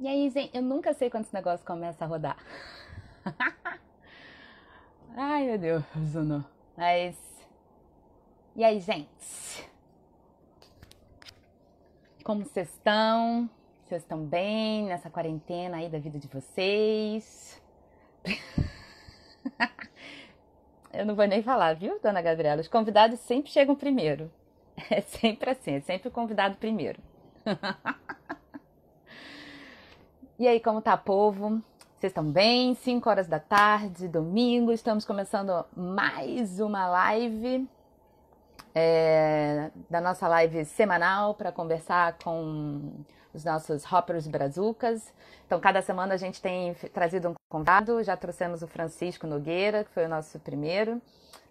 [0.00, 2.38] E aí, gente, eu nunca sei quando esse negócio começa a rodar.
[5.14, 6.42] Ai, meu Deus, Zuno.
[6.74, 7.14] Mas.
[8.56, 9.70] E aí, gente?
[12.24, 13.50] Como vocês estão?
[13.84, 17.60] Vocês estão bem nessa quarentena aí da vida de vocês?
[20.94, 22.62] Eu não vou nem falar, viu, dona Gabriela?
[22.62, 24.32] Os convidados sempre chegam primeiro.
[24.90, 27.02] É sempre assim, é sempre o convidado primeiro.
[30.40, 31.60] E aí, como tá, povo?
[31.98, 32.74] Vocês estão bem?
[32.74, 37.68] 5 horas da tarde, domingo, estamos começando mais uma live
[38.74, 42.90] é, da nossa live semanal para conversar com
[43.34, 45.12] os nossos hoppers brazucas.
[45.44, 48.02] Então, cada semana a gente tem trazido um convidado.
[48.02, 51.02] Já trouxemos o Francisco Nogueira, que foi o nosso primeiro.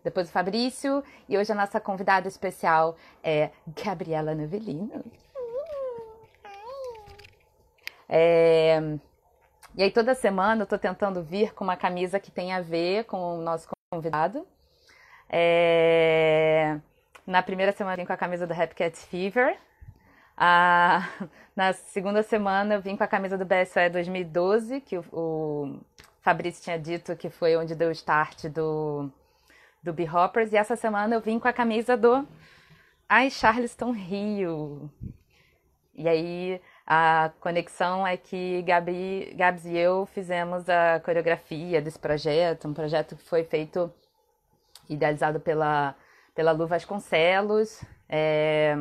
[0.04, 1.04] Depois o Fabrício.
[1.28, 3.52] E hoje a nossa convidada especial é
[3.86, 5.06] Gabriela Novelino.
[8.10, 8.82] É,
[9.76, 13.06] e aí toda semana eu estou tentando vir com uma camisa que tem a ver
[13.06, 14.46] com o nosso convidado.
[15.30, 16.80] É...
[17.26, 19.58] Na primeira semana eu vim com a camisa do Happy Cat Fever.
[20.36, 21.08] Ah,
[21.56, 25.80] na segunda semana eu vim com a camisa do BSOE 2012, que o, o
[26.22, 29.10] Fabrício tinha dito que foi onde deu o start do,
[29.84, 30.52] do B-Hoppers.
[30.52, 32.28] E essa semana eu vim com a camisa do
[33.08, 34.90] Ai Charleston Rio.
[35.94, 42.68] E aí a conexão é que Gabi, Gabs e eu fizemos a coreografia desse projeto,
[42.68, 43.94] um projeto que foi feito,
[44.90, 45.96] idealizado pela,
[46.34, 48.76] pela Lu Vasconcelos, é,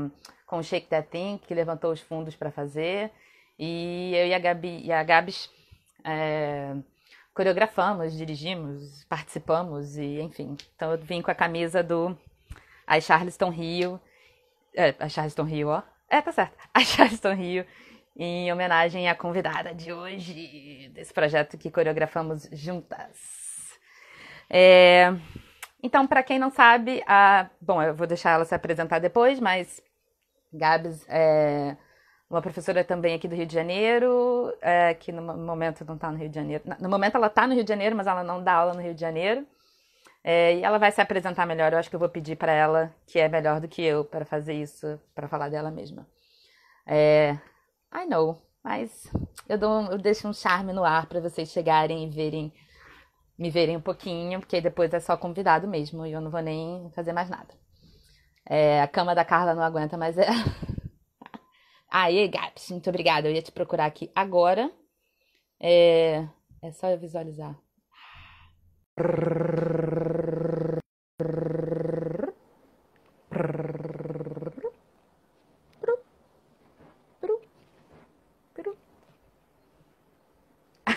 [0.47, 3.11] com o Shake That Thing, que levantou os fundos para fazer.
[3.59, 5.51] E eu e a Gabi e a Gabs
[6.03, 6.77] é,
[7.35, 10.57] coreografamos, dirigimos, participamos e enfim.
[10.75, 12.17] Então eu vim com a camisa do
[12.87, 14.01] a Charleston Rio.
[14.75, 15.83] É, a Charleston Rio, ó.
[16.09, 16.57] É, tá certo.
[16.73, 17.67] A Charleston Rio
[18.19, 23.79] em homenagem à convidada de hoje, desse projeto que coreografamos juntas.
[24.51, 25.13] É...
[25.81, 27.49] Então, para quem não sabe, a...
[27.61, 29.81] bom, eu vou deixar ela se apresentar depois, mas
[30.53, 31.77] Gabs é
[32.29, 36.19] uma professora também aqui do Rio de Janeiro, é, que no momento não está no
[36.19, 36.65] Rio de Janeiro.
[36.81, 38.95] No momento ela está no Rio de Janeiro, mas ela não dá aula no Rio
[38.95, 39.47] de Janeiro.
[40.23, 41.73] É, e ela vai se apresentar melhor.
[41.73, 44.25] Eu acho que eu vou pedir para ela, que é melhor do que eu, para
[44.27, 46.07] fazer isso, para falar dela mesma.
[46.87, 47.39] É,
[47.93, 49.11] I know, mas
[49.49, 52.53] eu, dou, eu deixo um charme no ar para vocês chegarem e verem,
[53.39, 56.91] me verem um pouquinho, porque depois é só convidado mesmo e eu não vou nem
[56.95, 57.55] fazer mais nada.
[58.47, 60.27] É, a cama da Carla não aguenta, mas é.
[61.91, 63.29] Aí, Gaps, muito obrigada.
[63.29, 64.71] Eu ia te procurar aqui agora.
[65.61, 66.27] É,
[66.63, 67.59] é só eu visualizar.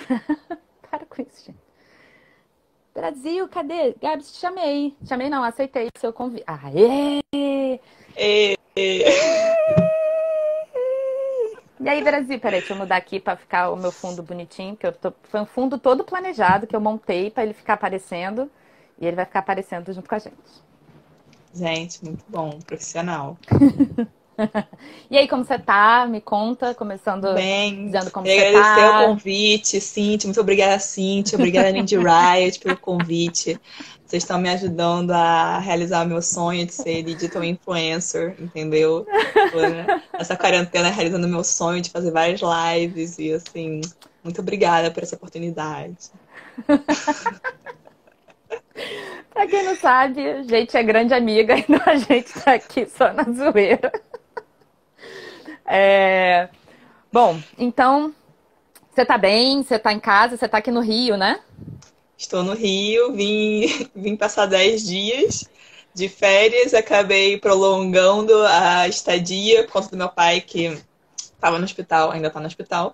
[0.89, 1.59] Para com isso, gente.
[2.93, 3.93] Brasil, cadê?
[4.01, 4.95] Gabs, te chamei.
[5.05, 6.43] Chamei não, aceitei o seu convite.
[6.47, 7.21] Aê!
[7.33, 8.57] E...
[11.79, 14.87] e aí, Brasil, peraí, deixa eu mudar aqui para ficar o meu fundo bonitinho, que
[14.87, 15.13] eu tô...
[15.23, 18.49] foi um fundo todo planejado que eu montei para ele ficar aparecendo
[18.99, 20.71] e ele vai ficar aparecendo junto com a gente.
[21.53, 23.37] Gente, muito bom, profissional.
[25.09, 26.07] e aí, como você tá?
[26.09, 28.47] Me conta, começando Bem, dizendo como você tá.
[28.47, 30.27] agradecer o convite, Cintia.
[30.27, 31.37] Muito obrigada, Cintia.
[31.37, 33.59] Obrigada, Lindy Riot, pelo convite.
[34.05, 39.05] Vocês estão me ajudando a realizar o meu sonho de ser digital influencer, entendeu?
[40.13, 43.79] Essa quarentena realizando o meu sonho de fazer várias lives e, assim,
[44.21, 46.11] muito obrigada por essa oportunidade.
[49.33, 53.13] pra quem não sabe, a gente é grande amiga, então a gente tá aqui só
[53.13, 53.91] na zoeira.
[55.73, 56.49] É...
[57.13, 58.13] Bom, então,
[58.93, 59.63] você tá bem?
[59.63, 60.35] Você tá em casa?
[60.35, 61.39] Você tá aqui no Rio, né?
[62.17, 65.49] Estou no Rio, vim, vim passar 10 dias
[65.93, 70.77] de férias, acabei prolongando a estadia por conta do meu pai que
[71.17, 72.93] estava no hospital, ainda está no hospital.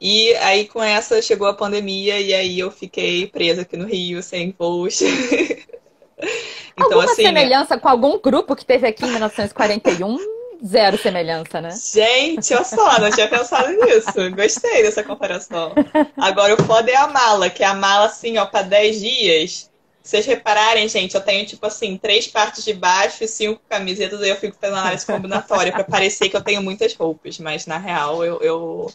[0.00, 4.22] E aí com essa chegou a pandemia e aí eu fiquei presa aqui no Rio,
[4.22, 5.00] sem voos.
[6.72, 10.43] então, Alguma assim, semelhança com algum grupo que teve aqui em 1941?
[10.66, 11.68] Zero semelhança, né?
[11.70, 14.30] Gente, olha só, não tinha pensado nisso.
[14.34, 15.72] Gostei dessa comparação.
[16.16, 19.70] Agora, o foda é a mala, que é a mala, assim, ó, pra 10 dias.
[20.02, 24.20] Se vocês repararem, gente, eu tenho, tipo assim, três partes de baixo e cinco camisetas,
[24.22, 27.78] aí eu fico fazendo análise combinatória pra parecer que eu tenho muitas roupas, mas na
[27.78, 28.40] real eu.
[28.40, 28.90] eu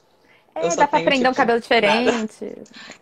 [0.56, 2.12] é, eu dá pra prender tipo, um cabelo diferente.
[2.12, 2.56] Nada.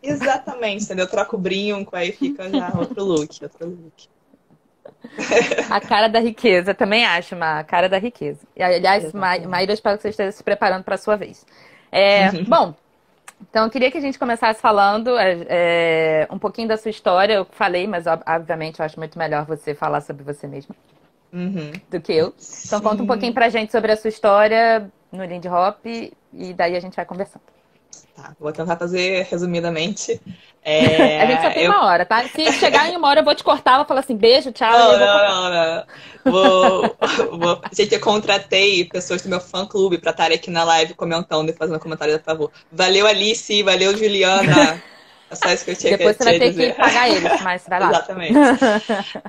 [0.04, 1.06] Exatamente, entendeu?
[1.06, 4.17] Eu troco o brinco, aí fica já outro look, outro look.
[5.70, 8.40] A cara da riqueza, também acho, uma cara da riqueza.
[8.56, 11.46] E, aliás, Maíra, espero que você esteja se preparando para a sua vez.
[11.92, 12.74] É, bom,
[13.50, 17.34] Então, eu queria que a gente começasse falando é, é, um pouquinho da sua história.
[17.34, 20.76] Eu falei, mas obviamente eu acho muito melhor você falar sobre você mesma
[21.32, 21.72] uhum.
[21.90, 22.28] do que eu.
[22.28, 22.84] Então, Sim.
[22.84, 26.80] conta um pouquinho pra gente sobre a sua história no Lindy Hop e daí a
[26.80, 27.57] gente vai conversando.
[28.16, 30.20] Tá, vou tentar fazer resumidamente.
[30.70, 31.72] É, a gente só tem eu...
[31.72, 32.28] uma hora, tá?
[32.28, 34.70] Se chegar em uma hora, eu vou te cortar, vou falar assim, beijo, tchau.
[34.70, 35.84] Não, não, não, não,
[36.26, 36.98] Vou,
[37.40, 37.62] vou...
[37.72, 41.80] Gente, eu contratei pessoas do meu fã-clube pra estarem aqui na live comentando e fazendo
[41.80, 42.52] comentário, por favor.
[42.70, 44.84] Valeu, Alice, valeu, Juliana.
[45.32, 46.72] É só isso que eu tinha Depois que, você vai ter dizer.
[46.74, 47.90] que pagar eles, mas vai lá.
[47.90, 48.34] Exatamente.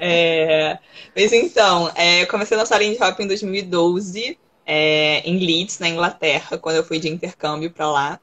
[0.00, 0.78] é...
[1.14, 5.88] Mas então, é, eu comecei a dançar Lindy Hop em 2012, é, em Leeds, na
[5.88, 8.20] Inglaterra, quando eu fui de intercâmbio pra lá.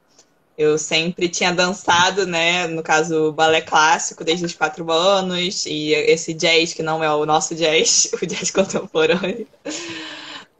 [0.56, 2.66] Eu sempre tinha dançado, né?
[2.66, 7.26] No caso, balé clássico desde os quatro anos, e esse jazz, que não é o
[7.26, 9.46] nosso jazz, o jazz contemporâneo.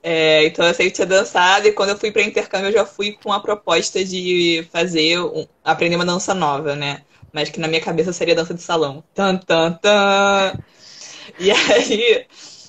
[0.02, 3.18] É, então eu sempre tinha dançado, e quando eu fui para intercâmbio, eu já fui
[3.22, 7.02] com a proposta de fazer, um, aprender uma dança nova, né?
[7.32, 9.02] Mas que na minha cabeça seria dança de salão.
[9.14, 10.58] Tan, tan, tan.
[11.38, 12.26] E aí,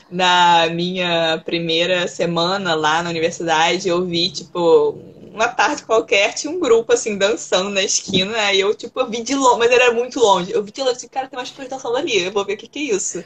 [0.10, 4.98] na minha primeira semana lá na universidade, eu vi, tipo,
[5.34, 9.22] uma tarde qualquer, tinha um grupo, assim, dançando na esquina, aí eu, tipo, eu vi
[9.22, 10.52] de longe, mas era muito longe.
[10.52, 12.58] Eu vi de longe, assim, cara, tem umas pessoas dançando ali, eu vou ver o
[12.58, 13.24] que que é isso.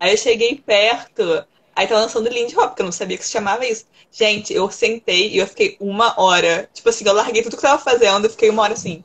[0.00, 3.32] Aí eu cheguei perto, aí tava dançando Lindy Hop, porque eu não sabia que se
[3.32, 3.86] chamava isso.
[4.10, 7.70] Gente, eu sentei e eu fiquei uma hora, tipo assim, eu larguei tudo que eu
[7.70, 9.04] tava fazendo, eu fiquei uma hora assim,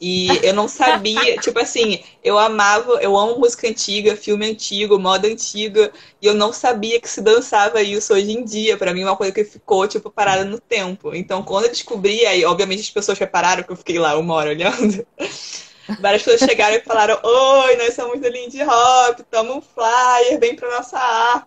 [0.00, 5.28] e eu não sabia, tipo assim, eu amava, eu amo música antiga, filme antigo, moda
[5.28, 8.76] antiga, e eu não sabia que se dançava isso hoje em dia.
[8.76, 11.14] Para mim, é uma coisa que ficou, tipo, parada no tempo.
[11.14, 14.50] Então, quando eu descobri, aí, obviamente, as pessoas repararam que eu fiquei lá uma hora
[14.50, 15.06] olhando.
[16.00, 20.56] Várias pessoas chegaram e falaram: Oi, nós somos do Lindy Hop, toma um flyer, vem
[20.56, 21.46] pra nossa arte.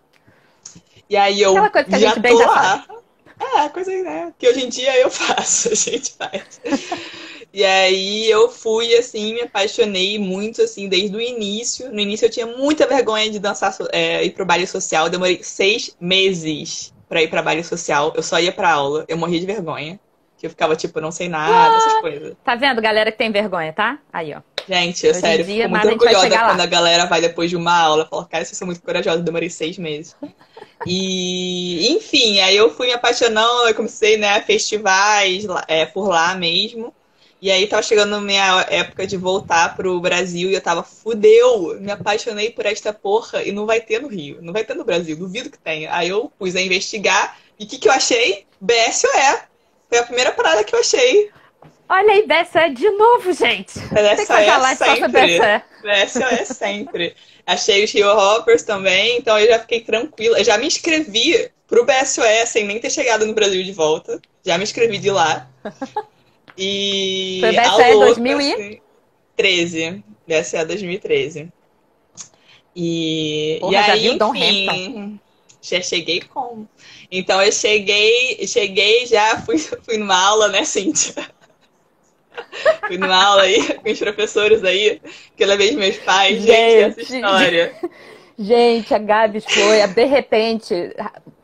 [1.10, 2.86] E aí eu Aquela coisa que a já gente tô lá.
[3.40, 6.60] É, coisa né, que hoje em dia eu faço, a gente faz.
[7.54, 11.92] E aí eu fui, assim, me apaixonei muito, assim, desde o início.
[11.92, 15.06] No início eu tinha muita vergonha de dançar, é, ir pro baile social.
[15.06, 18.14] Eu demorei seis meses para ir para baile social.
[18.16, 19.06] Eu só ia pra aula.
[19.08, 20.00] Eu morria de vergonha.
[20.38, 22.36] Que eu ficava, tipo, não sei nada, ah, essas coisas.
[22.44, 23.98] Tá vendo, galera que tem vergonha, tá?
[24.14, 24.42] Aí, ó.
[24.70, 26.64] Gente, eu Hoje sério, dia, fico muito orgulhosa quando lá.
[26.64, 28.06] a galera vai depois de uma aula.
[28.06, 30.16] Fala, cara, vocês são muito corajosos, demorei seis meses.
[30.86, 36.94] e, enfim, aí eu fui me apaixonando, eu comecei, né, festivais é, por lá mesmo.
[37.39, 41.80] E aí tava chegando a minha época de voltar pro Brasil e eu tava, fudeu,
[41.80, 44.84] me apaixonei por esta porra e não vai ter no Rio, não vai ter no
[44.84, 45.94] Brasil, duvido que tenha.
[45.94, 48.45] Aí eu pus a investigar e o que, que eu achei?
[48.60, 49.42] BSOE.
[49.89, 51.30] Foi a primeira parada que eu achei.
[51.89, 53.80] Olha aí, BSOE de novo, gente.
[53.80, 55.63] BSOE sempre.
[55.83, 57.16] BSOE sempre.
[57.45, 60.40] Achei os Rio Hoppers também, então eu já fiquei tranquila.
[60.40, 64.19] Eu já me inscrevi pro BSOE sem nem ter chegado no Brasil de volta.
[64.44, 65.48] Já me inscrevi de lá.
[66.57, 70.04] E Foi BSE 2013.
[70.27, 71.50] BSE 2013.
[72.75, 75.19] E, Porra, e aí, enfim,
[75.62, 76.65] já cheguei com.
[77.12, 81.13] Então eu cheguei, cheguei já, fui, fui numa aula, né, Cíntia?
[82.86, 85.01] fui numa aula aí com os professores aí,
[85.36, 87.75] que eu levei os meus pais, gente, gente essa história.
[88.38, 90.95] Gente, a Gabs foi, de repente,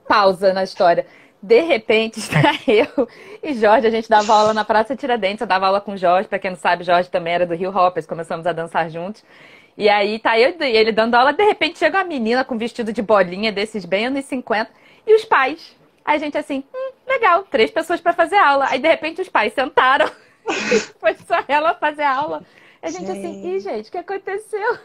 [0.07, 1.07] pausa na história
[1.43, 3.05] de repente está eu
[3.43, 6.29] e Jorge, a gente dava aula na Praça Tiradentes, eu dava aula com o Jorge,
[6.29, 9.23] para quem não sabe, Jorge também era do Rio Hoppers, começamos a dançar juntos.
[9.77, 12.93] E aí tá eu e ele dando aula, de repente chega uma menina com vestido
[12.93, 14.71] de bolinha desses bem anos 50
[15.05, 15.75] e os pais.
[16.05, 18.67] Aí a gente assim, hum, legal, três pessoas para fazer aula.
[18.69, 20.09] Aí de repente os pais sentaram,
[20.97, 22.41] foi só ela fazer aula.
[22.81, 23.19] A gente, gente.
[23.19, 24.77] assim, ih, gente, o que aconteceu?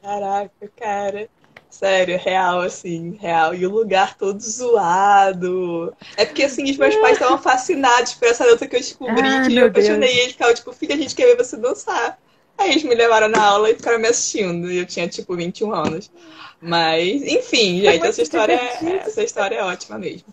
[0.00, 1.28] Caraca, cara.
[1.68, 3.54] Sério, real, assim, real.
[3.54, 5.94] E o lugar todo zoado.
[6.16, 9.46] É porque, assim, os meus pais estavam fascinados por essa dança que eu descobri, ah,
[9.46, 10.14] que eu apaixonei.
[10.14, 12.18] E eles ficavam, tipo, filha, a gente quer ver você dançar.
[12.56, 14.70] Aí eles me levaram na aula e ficaram me assistindo.
[14.70, 16.10] E eu tinha, tipo, 21 anos.
[16.60, 20.26] Mas, enfim, gente, é essa história, é, essa história é ótima mesmo.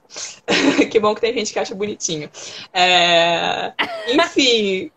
[0.89, 2.29] que bom que tem gente que acha bonitinho.
[2.73, 3.73] É...
[4.07, 4.91] Enfim,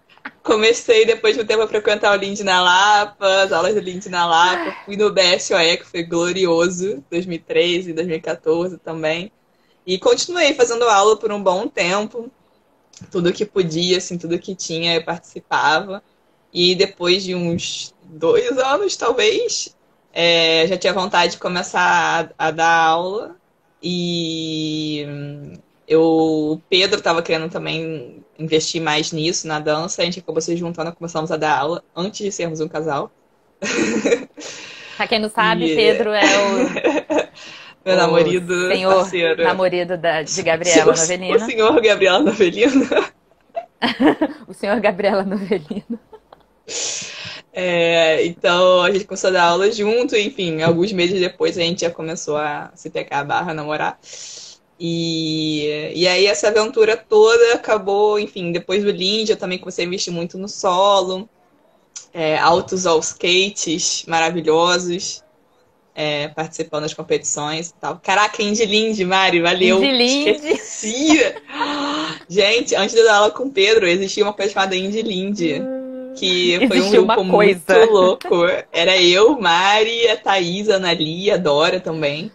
[0.47, 4.09] comecei depois de um tempo a frequentar o Lindy na Lapa, as aulas do Lindy
[4.09, 4.77] na Lapa.
[4.85, 9.33] Fui no BSOE, que foi glorioso, 2013, 2014 também.
[9.85, 12.31] E continuei fazendo aula por um bom tempo.
[13.11, 16.03] Tudo que podia, assim, tudo que tinha, eu participava.
[16.53, 19.77] E depois de uns dois anos, talvez,
[20.13, 23.37] é, já tinha vontade de começar a, a dar aula.
[23.83, 25.05] E
[25.87, 30.03] eu, o Pedro estava querendo também investir mais nisso, na dança.
[30.03, 33.11] A gente acabou se juntando, começamos a dar aula antes de sermos um casal.
[34.97, 35.77] Pra quem não sabe, e...
[35.77, 37.27] Pedro é o.
[37.85, 39.45] Meu o namorado senhor parceiro.
[39.45, 41.37] namorado da, de Gabriela Novelina.
[41.37, 43.13] O senhor Gabriela Novelina.
[44.49, 46.01] o senhor Gabriela Novelino.
[47.53, 51.83] É, então a gente começou a dar aula junto, enfim, alguns meses depois a gente
[51.83, 53.99] já começou a se pegar a barra, namorar.
[54.79, 59.89] E, e aí essa aventura toda acabou, enfim, depois do Lindy eu também comecei a
[59.89, 61.29] investir muito no solo,
[62.13, 65.25] é, altos all skates maravilhosos,
[65.95, 67.99] é, participando das competições e tal.
[68.03, 69.79] Caraca, Indy Lindy, Mari, valeu!
[69.83, 70.31] Indy Lindy!
[70.31, 71.35] Esqueci!
[72.29, 75.63] Gente, antes de eu dar aula com o Pedro, existia uma coisa chamada Indy Lindy.
[76.17, 78.29] Que foi um grupo muito louco.
[78.73, 82.33] Era eu, Mari, a Thaís, a Analia, a Dora também.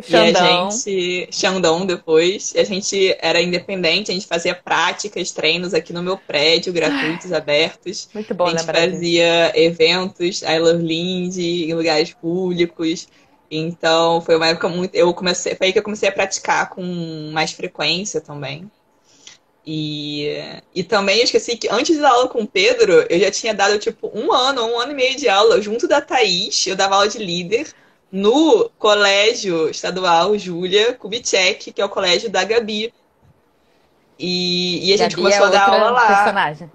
[0.00, 0.22] Xandão.
[0.22, 5.92] E a gente, Xandão depois, a gente era independente, a gente fazia práticas, treinos aqui
[5.92, 8.08] no meu prédio, gratuitos, abertos.
[8.14, 9.58] Muito bom, A gente fazia disso.
[9.58, 13.08] eventos, I Love Lindy, em lugares públicos.
[13.50, 14.94] Então, foi uma época muito.
[14.94, 18.70] Eu comecei, foi aí que eu comecei a praticar com mais frequência também.
[19.66, 20.28] E,
[20.74, 23.78] e também eu esqueci que antes da aula com o Pedro, eu já tinha dado
[23.78, 26.66] tipo um ano, um ano e meio de aula junto da Thaís.
[26.66, 27.66] Eu dava aula de líder
[28.10, 32.92] no colégio estadual Júlia Kubitschek, que é o colégio da Gabi.
[34.18, 36.06] E, e a gente Gabi começou é a dar aula lá.
[36.06, 36.70] Personagem.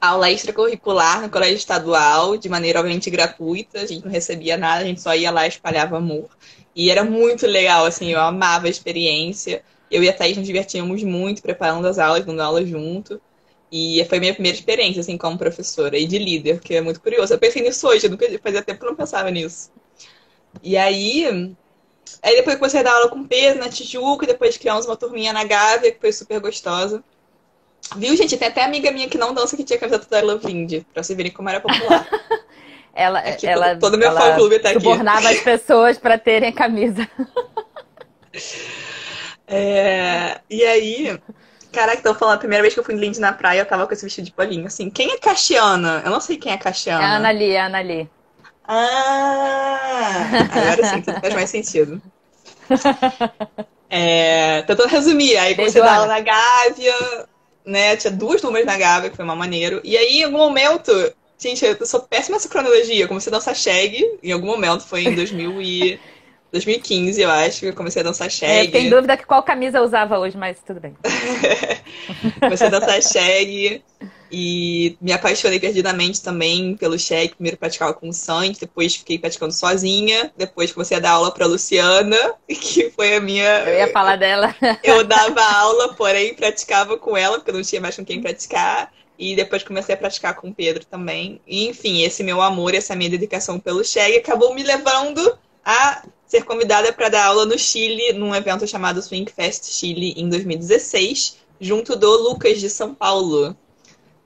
[0.00, 4.84] Aula extracurricular no colégio estadual, de maneira obviamente gratuita, a gente não recebia nada, a
[4.84, 6.28] gente só ia lá e espalhava amor.
[6.74, 9.62] E era muito legal, assim, eu amava a experiência.
[9.90, 13.20] Eu e a Thaís nos divertíamos muito preparando as aulas, dando aula junto.
[13.70, 17.34] E foi minha primeira experiência, assim, como professora e de líder, que é muito curioso.
[17.34, 19.70] Eu pensei nisso hoje, eu nunca, fazia tempo que eu não pensava nisso.
[20.62, 21.54] E aí,
[22.22, 25.32] aí depois eu comecei a dar aula com peso na Tijuca, depois criamos uma turminha
[25.32, 27.02] na Gávea, que foi super gostosa.
[27.96, 28.36] Viu, gente?
[28.36, 31.16] Tem até amiga minha que não dança que tinha camiseta da Love Indie, pra vocês
[31.16, 32.06] verem como era popular.
[32.94, 34.80] ela, aqui, ela, todo, todo meu fã-clube tá aqui.
[34.80, 37.08] subornava as pessoas para terem a camisa.
[39.46, 41.18] é, e aí,
[41.72, 43.86] caraca, tô falando, a primeira vez que eu fui em Lindy na praia, eu tava
[43.86, 44.90] com esse vestido de polinho, assim.
[44.90, 46.02] Quem é Caxiana?
[46.04, 47.02] Eu não sei quem é Caxiana.
[47.02, 48.10] É a Anali, é a Anali.
[48.68, 50.20] Ah!
[50.52, 52.02] Agora sim, tudo faz mais sentido.
[53.88, 57.26] É, tentando resumir, aí comecei a dar aula na Gávea,
[57.64, 57.96] né?
[57.96, 59.80] Tinha duas turmas na Gávea, que foi uma maneiro.
[59.82, 60.92] E aí, em algum momento,
[61.38, 63.08] gente, eu sou péssima nessa cronologia.
[63.08, 66.00] Comecei a dançar shag, em algum momento, foi em 2000 e...
[66.50, 68.68] 2015, eu acho, que eu comecei a dançar shag.
[68.68, 70.96] É, tem dúvida que qual camisa eu usava hoje, mas tudo bem.
[72.40, 73.82] comecei a dançar shag.
[74.30, 77.34] E me apaixonei perdidamente também pelo cheque.
[77.34, 80.32] Primeiro praticava com o Sandy, depois fiquei praticando sozinha.
[80.36, 83.60] Depois comecei a dar aula para Luciana, que foi a minha.
[83.60, 84.54] Eu ia falar dela.
[84.82, 88.92] Eu dava aula, porém praticava com ela, porque eu não tinha mais com quem praticar.
[89.18, 91.40] E depois comecei a praticar com o Pedro também.
[91.46, 96.44] E, enfim, esse meu amor, essa minha dedicação pelo cheque acabou me levando a ser
[96.44, 101.96] convidada para dar aula no Chile, num evento chamado Swing Fest Chile, em 2016, junto
[101.96, 103.56] do Lucas de São Paulo.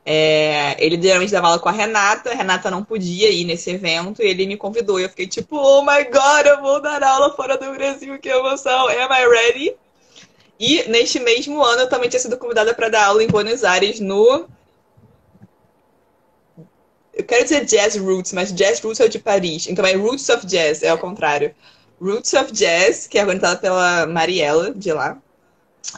[0.05, 4.21] É, ele geralmente dava aula com a Renata, a Renata não podia ir nesse evento
[4.21, 4.99] e ele me convidou.
[4.99, 8.29] E eu fiquei tipo, oh my god, eu vou dar aula fora do Brasil, que
[8.29, 8.89] emoção!
[8.89, 9.77] Am I ready?
[10.59, 14.01] E neste mesmo ano eu também tinha sido convidada para dar aula em Buenos Aires
[14.01, 14.47] no.
[17.15, 19.67] Eu quero dizer Jazz Roots, mas Jazz Roots é o de Paris.
[19.69, 21.55] Então é Roots of Jazz, é ao contrário.
[22.01, 25.21] Roots of Jazz, que é organizada pela Mariela de lá.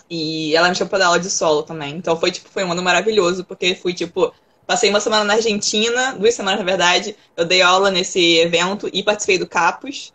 [0.08, 1.96] E ela me chamou pra dar aula de solo também.
[1.96, 4.32] Então foi, tipo, foi um ano maravilhoso, porque fui, tipo,
[4.66, 7.16] passei uma semana na Argentina, duas semanas, na verdade.
[7.36, 10.12] Eu dei aula nesse evento e participei do Capus.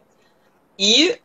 [0.77, 1.17] E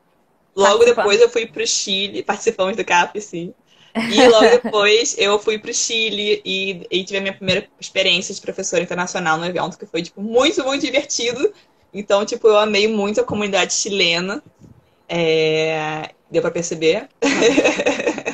[0.54, 3.54] logo depois eu fui pro Chile, participamos do Capus, sim.
[3.94, 8.40] E logo depois eu fui pro Chile e, e tive a minha primeira experiência de
[8.40, 11.52] professora internacional no evento, que foi, tipo, muito, muito divertido.
[11.92, 14.42] Então, tipo, eu amei muito a comunidade chilena.
[15.08, 16.10] É...
[16.28, 17.08] Deu pra perceber?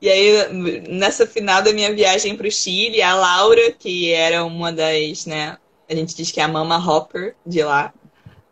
[0.00, 4.72] E aí, nessa final da minha viagem para o Chile, a Laura, que era uma
[4.72, 5.58] das, né,
[5.90, 7.92] a gente diz que é a Mama Hopper de lá,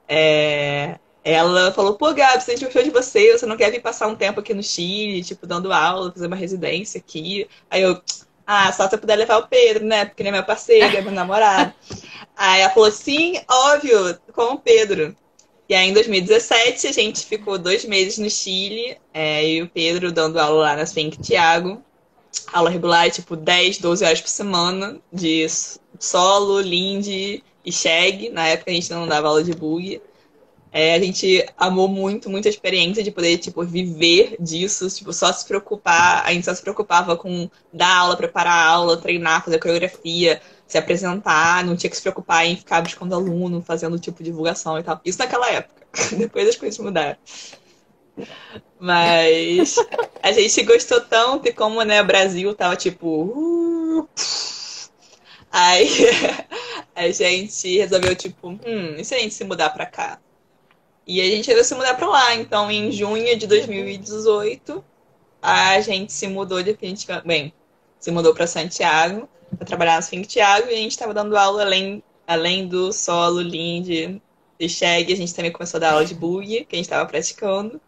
[0.09, 3.81] é, ela falou, pô, Gabi, se a gente gostou de você, você não quer vir
[3.81, 7.49] passar um tempo aqui no Chile, tipo, dando aula, fazer uma residência aqui?
[7.71, 8.00] Aí eu,
[8.47, 11.00] ah, só se eu puder levar o Pedro, né, porque ele é meu parceiro, é
[11.00, 11.73] meu namorado.
[12.37, 15.17] Aí ela falou, sim, óbvio, com o Pedro.
[15.69, 20.13] E aí, em 2017, a gente ficou dois meses no Chile, é, e o Pedro
[20.13, 21.83] dando aula lá na Swing Tiago.
[22.53, 25.47] Aula regular, tipo, 10, 12 horas por semana, de
[25.99, 28.31] solo, lindy e shag.
[28.31, 30.01] Na época a gente não dava aula de bug.
[30.71, 35.33] É, a gente amou muito, muito a experiência de poder, tipo, viver disso, tipo, só
[35.33, 39.59] se preocupar, a gente só se preocupava com dar aula, preparar a aula, treinar, fazer
[39.59, 44.79] coreografia, se apresentar, não tinha que se preocupar em ficar buscando aluno, fazendo tipo divulgação
[44.79, 45.01] e tal.
[45.05, 45.87] Isso naquela época.
[46.17, 47.17] Depois as coisas mudaram.
[48.79, 49.77] Mas
[50.23, 54.09] a gente gostou tanto e como né, o Brasil tava tipo, uh,
[55.51, 55.89] Aí
[56.95, 60.21] a gente resolveu, tipo, hum, e se a gente se mudar pra cá?
[61.07, 62.35] E a gente resolveu se mudar pra lá.
[62.35, 64.85] Então, em junho de 2018,
[65.41, 67.27] a gente se mudou definitivamente.
[67.27, 67.55] Bem,
[67.99, 71.62] se mudou para Santiago para trabalhar no Think Thiago e a gente estava dando aula
[71.62, 74.21] além, além do solo, Lind
[74.59, 75.12] e Shag.
[75.12, 77.81] A gente também começou a dar aula de bug, que a gente estava praticando.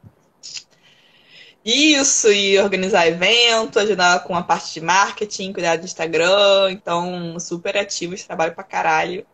[1.64, 6.70] Isso, e organizar evento, ajudar com a parte de marketing, cuidar do Instagram.
[6.70, 9.26] Então, super ativos, trabalho pra caralho.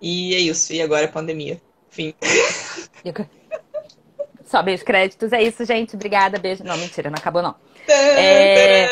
[0.00, 0.72] E é isso.
[0.72, 1.60] E agora é pandemia.
[1.90, 2.14] Enfim.
[4.44, 5.32] Só beijo créditos.
[5.32, 5.96] É isso, gente.
[5.96, 6.38] Obrigada.
[6.38, 6.62] Beijo.
[6.62, 7.56] Não, mentira, não acabou, não.
[7.88, 8.86] É...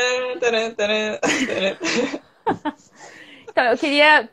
[3.48, 4.28] então, eu queria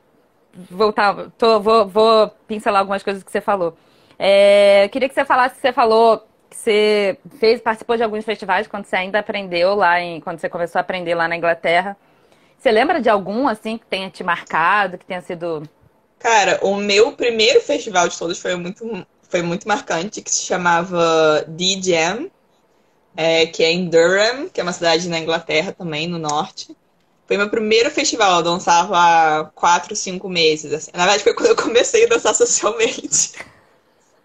[0.69, 1.29] voltar.
[1.37, 3.77] Tô, vou, vou pincelar algumas coisas que você falou.
[4.17, 8.25] É, eu queria que você falasse que você falou que você fez, participou de alguns
[8.25, 11.95] festivais quando você ainda aprendeu lá em, quando você começou a aprender lá na Inglaterra.
[12.57, 15.63] Você lembra de algum assim que tenha te marcado, que tenha sido
[16.19, 21.45] Cara, o meu primeiro festival de todos foi muito, foi muito marcante, que se chamava
[21.47, 22.29] D-Jam,
[23.15, 26.75] é, que é em Durham, que é uma cidade na Inglaterra também, no norte.
[27.29, 30.73] Foi meu primeiro festival, eu dançava há quatro, cinco meses.
[30.73, 30.89] Assim.
[30.95, 33.33] Na verdade, foi quando eu comecei a dançar socialmente.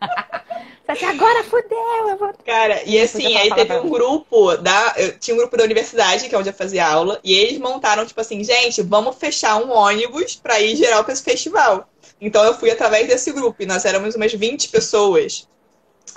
[0.88, 2.32] Você agora fudeu, eu vou.
[2.46, 4.94] Cara, e assim, aí teve um grupo da.
[4.96, 8.06] Eu tinha um grupo da universidade, que é onde eu fazia aula, e eles montaram,
[8.06, 11.86] tipo assim, gente, vamos fechar um ônibus pra ir geral pra esse festival.
[12.18, 15.46] Então eu fui através desse grupo, e nós éramos umas 20 pessoas.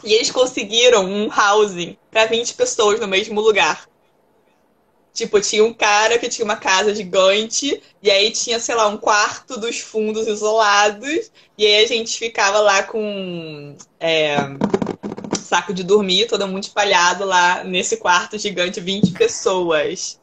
[0.05, 3.89] E eles conseguiram um housing para 20 pessoas no mesmo lugar.
[5.17, 8.97] Tipo, tinha um cara que tinha uma casa gigante, e aí tinha, sei lá, um
[8.97, 14.37] quarto dos fundos isolados, e aí a gente ficava lá com é,
[15.35, 20.19] saco de dormir, todo mundo espalhado lá nesse quarto gigante, 20 pessoas.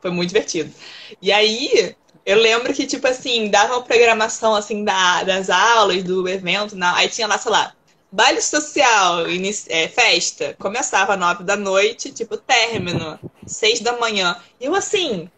[0.00, 0.74] Foi muito divertido.
[1.22, 1.94] E aí,
[2.24, 6.96] eu lembro que, tipo assim, dava uma programação, assim, da, das aulas, do evento, na,
[6.96, 7.72] aí tinha lá, sei lá,
[8.10, 9.24] baile social,
[9.68, 14.36] é, festa, começava às nove da noite, tipo, término, seis da manhã.
[14.60, 15.30] E eu assim,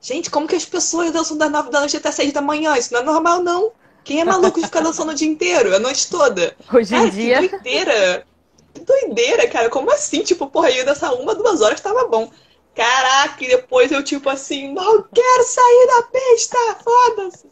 [0.00, 2.76] gente, como que as pessoas dançam das nove da noite até seis da manhã?
[2.76, 3.72] Isso não é normal, não.
[4.02, 6.54] Quem é maluco de ficar dançando o dia inteiro, a noite toda?
[6.72, 7.40] Hoje cara, em dia.
[7.40, 8.26] Que doideira.
[8.74, 9.70] Que doideira, cara.
[9.70, 10.22] Como assim?
[10.22, 12.30] Tipo, porra, eu ia dançar uma, duas horas, tava bom.
[12.74, 17.46] Caraca, e depois eu, tipo assim, não quero sair da pista, foda-se.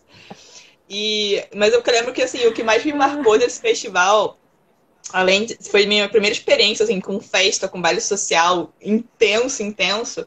[0.88, 4.38] E, mas eu lembro que assim, o que mais me marcou desse festival,
[5.12, 10.27] além de, foi minha primeira experiência assim, com festa, com baile social intenso, intenso,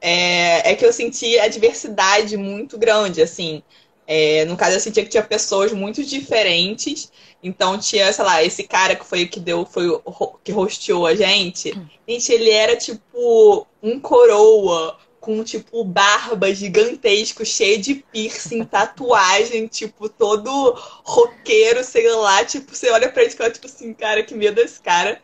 [0.00, 3.62] é, é que eu senti a diversidade muito grande, assim.
[4.06, 7.10] É, no caso, eu sentia que tinha pessoas muito diferentes.
[7.42, 11.06] Então tinha, sei lá, esse cara que foi o que deu, foi o que rosteou
[11.06, 11.78] a gente.
[12.08, 20.06] Gente, ele era tipo um coroa com, tipo, barba gigantesco, cheio de piercing, tatuagem, tipo,
[20.06, 22.44] todo roqueiro, sei lá.
[22.44, 25.18] Tipo, você olha pra ele e fala, tipo assim, cara, que medo desse cara.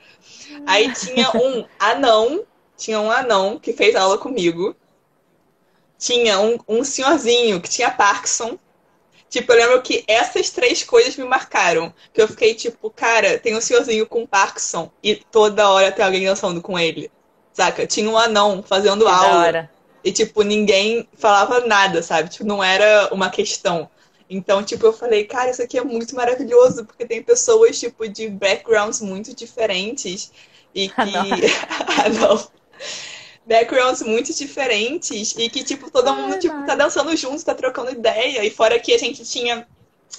[0.67, 2.47] Aí tinha um anão,
[2.79, 4.75] tinha um anão que fez aula comigo.
[5.99, 8.59] Tinha um, um senhorzinho que tinha Parkinson.
[9.29, 11.93] Tipo, eu lembro que essas três coisas me marcaram.
[12.15, 16.25] Que eu fiquei tipo, cara, tem um senhorzinho com Parkinson e toda hora tem alguém
[16.25, 17.13] dançando com ele.
[17.53, 17.87] Saca?
[17.87, 19.71] Tinha um anão fazendo que aula.
[20.03, 22.31] E, tipo, ninguém falava nada, sabe?
[22.31, 23.89] Tipo, não era uma questão.
[24.29, 28.29] Então, tipo, eu falei, cara, isso aqui é muito maravilhoso, porque tem pessoas, tipo, de
[28.29, 30.31] backgrounds muito diferentes.
[30.75, 30.95] E que.
[31.99, 32.49] ah, não.
[33.45, 35.35] Backgrounds muito diferentes.
[35.37, 38.45] E que, tipo, todo mundo, tipo, tá dançando junto, tá trocando ideia.
[38.45, 39.67] E fora que a gente tinha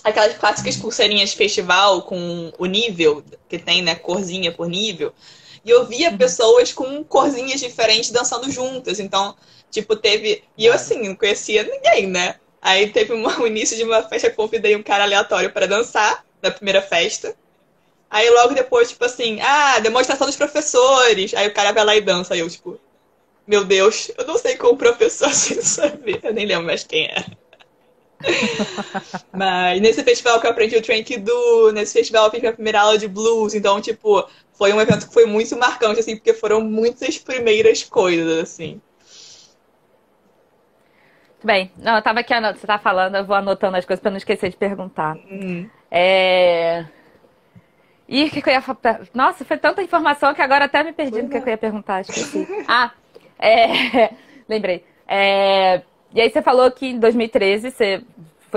[0.04, 3.96] aquelas clássicas pulseirinhas de festival com o nível que tem, né?
[3.96, 5.14] Corzinha por nível.
[5.64, 6.18] E eu via uhum.
[6.18, 9.00] pessoas com corzinhas diferentes dançando juntas.
[9.00, 9.36] Então,
[9.72, 10.44] Tipo, teve.
[10.58, 12.36] E eu, assim, não conhecia ninguém, né?
[12.62, 16.52] Aí teve uma, o início de uma festa, convidei um cara aleatório para dançar, da
[16.52, 17.36] primeira festa.
[18.10, 21.34] Aí logo depois, tipo assim, ah, demonstração dos professores.
[21.34, 22.34] Aí o cara vai lá e dança.
[22.34, 22.78] Aí eu, tipo,
[23.48, 26.20] meu Deus, eu não sei como professor assim saber.
[26.22, 27.26] Eu nem lembro mais quem era.
[29.34, 32.82] Mas nesse festival que eu aprendi o Trank Do, nesse festival eu fiz minha primeira
[32.82, 33.54] aula de blues.
[33.54, 38.40] Então, tipo, foi um evento que foi muito marcante, assim, porque foram muitas primeiras coisas,
[38.40, 38.82] assim.
[41.44, 44.18] Bem, não, eu tava aqui, você tá falando, eu vou anotando as coisas para não
[44.18, 45.16] esquecer de perguntar.
[45.16, 45.68] Uhum.
[45.90, 46.86] É...
[48.08, 49.02] Ih, o que, que eu ia falar?
[49.14, 52.02] Nossa, foi tanta informação que agora até me perdi no que, que eu ia perguntar,
[52.02, 52.48] esqueci.
[52.68, 52.92] ah,
[53.40, 54.14] é...
[54.48, 54.86] lembrei.
[55.08, 55.82] É...
[56.14, 58.04] E aí você falou que em 2013 você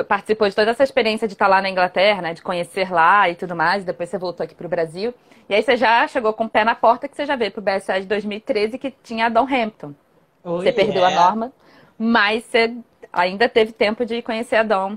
[0.09, 3.37] participou de toda essa experiência de estar lá na Inglaterra, né, de conhecer lá e
[3.37, 5.14] tudo mais, e depois você voltou aqui para o Brasil.
[5.49, 7.61] E aí você já chegou com o pé na porta que você já veio para
[7.61, 9.94] o BSA de 2013 que tinha a Dom Hampton.
[10.42, 10.85] Oh, você yeah.
[10.85, 11.53] perdeu a norma
[11.98, 12.74] mas você
[13.12, 14.96] ainda teve tempo de conhecer a Dom.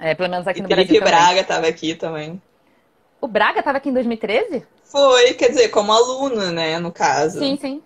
[0.00, 1.00] É, pelo menos aqui e no Felipe Brasil.
[1.00, 1.42] Braga também.
[1.42, 2.42] estava aqui também.
[3.20, 4.66] O Braga estava aqui em 2013?
[4.84, 7.38] Foi, quer dizer, como aluno, né, no caso.
[7.38, 7.82] Sim, sim.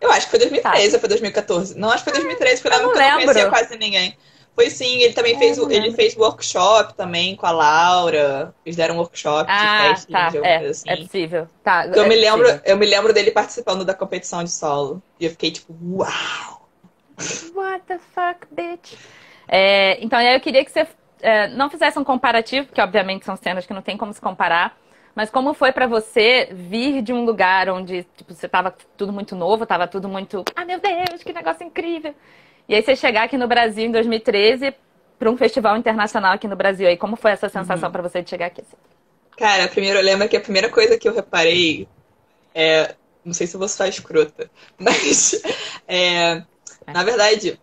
[0.00, 1.76] Eu acho que foi 2013 ou foi 2014.
[1.78, 3.58] Não, acho que foi 2013, porque eu Eu não lembro eu não conhecia lembro.
[3.58, 4.16] quase ninguém.
[4.54, 5.96] Foi sim, ele também É, fez, o- ele lembro.
[5.96, 8.54] fez workshop também com a Laura.
[8.64, 10.28] Eles deram um workshop de Ah, testing, tá.
[10.30, 10.88] de alguma É, coisa assim.
[10.90, 11.48] é possível.
[11.62, 12.62] Tá, eu, é me lembro, possível.
[12.64, 15.02] eu me lembro dele participando da competição de solo.
[15.18, 16.57] E eu fiquei tipo, uau!
[17.54, 18.94] What the fuck, bitch?
[19.46, 20.86] É, então, eu queria que você
[21.20, 24.76] é, não fizesse um comparativo, porque obviamente são cenas que não tem como se comparar.
[25.14, 29.34] Mas como foi pra você vir de um lugar onde tipo, você tava tudo muito
[29.34, 30.44] novo, tava tudo muito.
[30.54, 32.14] Ah, meu Deus, que negócio incrível!
[32.68, 34.72] E aí você chegar aqui no Brasil em 2013
[35.18, 36.86] para um festival internacional aqui no Brasil.
[36.86, 38.62] Aí como foi essa sensação pra você de chegar aqui?
[39.36, 41.88] Cara, primeiro eu lembro que a primeira coisa que eu reparei
[42.54, 42.94] é.
[43.24, 45.42] Não sei se eu vou soar escrota, mas.
[45.88, 46.42] é,
[46.92, 47.58] na verdade,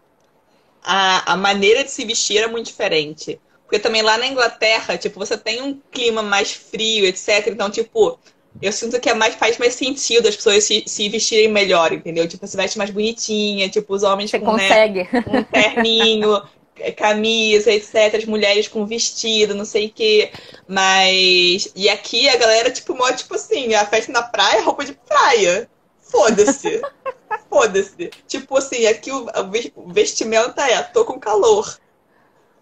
[0.83, 3.39] a, a maneira de se vestir era muito diferente.
[3.63, 7.47] Porque também lá na Inglaterra, tipo, você tem um clima mais frio, etc.
[7.47, 8.19] Então, tipo,
[8.61, 12.27] eu sinto que é mais, faz mais sentido as pessoas se, se vestirem melhor, entendeu?
[12.27, 15.09] Tipo, se veste mais bonitinha, tipo, os homens Você com, né, consegue?
[15.25, 16.41] um terninho,
[16.79, 18.15] eh, camisa, etc.
[18.15, 20.31] As mulheres com vestido, não sei o quê.
[20.67, 21.71] Mas.
[21.75, 25.67] E aqui a galera, tipo, mó, tipo assim, a festa na praia, roupa de praia.
[25.99, 26.81] Foda-se.
[27.56, 28.10] Foda-se.
[28.28, 31.80] Tipo assim, aqui o, o ves- o vestimenta é, tô com calor.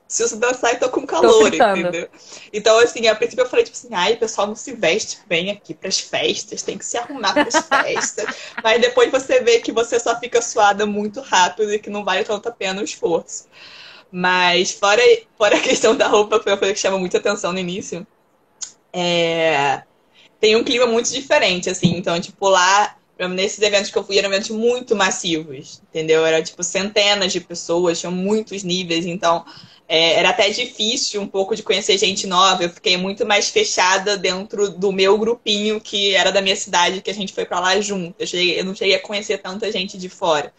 [0.08, 1.88] Se eu dançar, eu tô com calor, fritando.
[1.88, 2.08] entendeu?
[2.54, 5.50] Então, assim, a princípio eu falei, tipo assim, ai, o pessoal não se veste bem
[5.52, 8.28] aqui pras festas, tem que se arrumar pras festas.
[8.64, 12.24] Mas depois você vê que você só fica suada muito rápido e que não vale
[12.24, 13.48] tanto a pena o esforço.
[14.12, 15.02] Mas fora,
[15.38, 18.06] fora a questão da roupa, foi uma coisa que chama muita atenção no início.
[18.94, 19.84] É,
[20.40, 21.96] tem um clima muito diferente, assim.
[21.98, 22.98] Então, tipo, lá,
[23.30, 26.26] nesses eventos que eu fui, eram eventos muito massivos, entendeu?
[26.26, 29.06] Era, tipo, centenas de pessoas, tinham muitos níveis.
[29.06, 29.46] Então,
[29.88, 32.64] é, era até difícil um pouco de conhecer gente nova.
[32.64, 37.12] Eu fiquei muito mais fechada dentro do meu grupinho, que era da minha cidade, que
[37.12, 38.16] a gente foi pra lá junto.
[38.20, 40.54] Eu, cheguei- eu não cheguei a conhecer tanta gente de fora.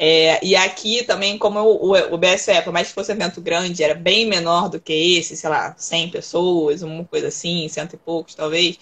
[0.00, 3.96] É, e aqui também, como o, o, BSE, por mais que fosse evento grande, era
[3.96, 8.32] bem menor do que esse, sei lá, 100 pessoas, uma coisa assim, cento e poucos
[8.32, 8.78] talvez,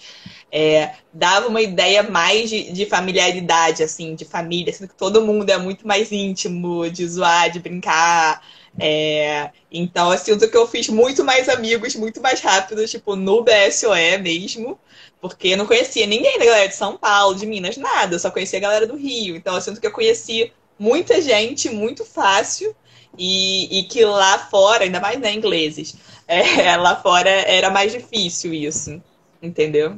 [0.51, 5.49] é, dava uma ideia mais de, de familiaridade, assim, de família, sendo que todo mundo
[5.49, 8.39] é muito mais íntimo, de zoar, de brincar.
[8.79, 13.43] É, então, eu sinto que eu fiz muito mais amigos, muito mais rápido, tipo, no
[13.43, 14.79] BSOE mesmo,
[15.19, 18.29] porque eu não conhecia ninguém da galera de São Paulo, de Minas, nada, eu só
[18.29, 19.35] conhecia a galera do Rio.
[19.35, 22.75] Então, eu sinto que eu conheci muita gente muito fácil
[23.17, 25.95] e, e que lá fora, ainda mais né, ingleses,
[26.27, 29.01] é, lá fora era mais difícil isso,
[29.41, 29.97] entendeu?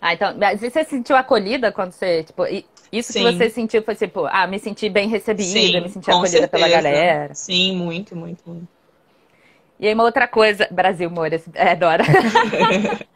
[0.00, 2.44] Ah, então, você se sentiu acolhida quando você, tipo,
[2.92, 3.24] isso que Sim.
[3.24, 6.90] você sentiu foi tipo, ah, me senti bem recebida, Sim, me senti acolhida pela certeza.
[6.90, 7.34] galera.
[7.34, 8.68] Sim, muito, muito, muito.
[9.78, 12.04] E aí uma outra coisa, Brasil, Mores, é, Dora.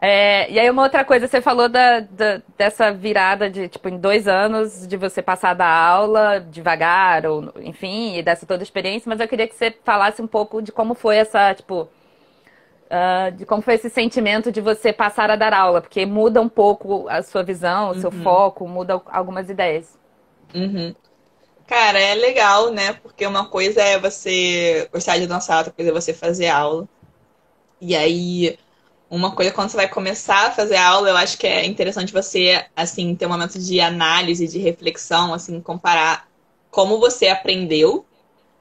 [0.00, 3.98] É, e aí uma outra coisa, você falou da, da- dessa virada de, tipo, em
[3.98, 9.08] dois anos, de você passar da aula devagar, ou enfim, e dessa toda a experiência,
[9.08, 11.88] mas eu queria que você falasse um pouco de como foi essa, tipo,
[12.90, 16.48] ah, de como foi esse sentimento de você passar a dar aula, porque muda um
[16.48, 18.10] pouco a sua visão, o seu Uhum.
[18.10, 19.98] foco, muda algumas ideias.
[20.54, 20.94] Uhum.
[21.66, 22.94] Cara, é legal, né?
[22.94, 26.88] Porque uma coisa é você gostar de dançar, outra coisa é você fazer aula.
[27.80, 28.58] E aí,
[29.10, 32.64] uma coisa quando você vai começar a fazer aula, eu acho que é interessante você,
[32.76, 36.28] assim, ter um momento de análise, de reflexão, assim, comparar
[36.70, 38.06] como você aprendeu.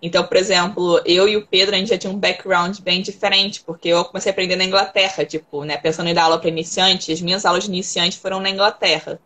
[0.02, 3.62] Então, por exemplo, eu e o Pedro, a gente já tinha um background bem diferente,
[3.64, 5.78] porque eu comecei a aprender na Inglaterra, tipo, né?
[5.78, 9.20] Pensando em dar aula para iniciante, as minhas aulas de iniciante foram na Inglaterra.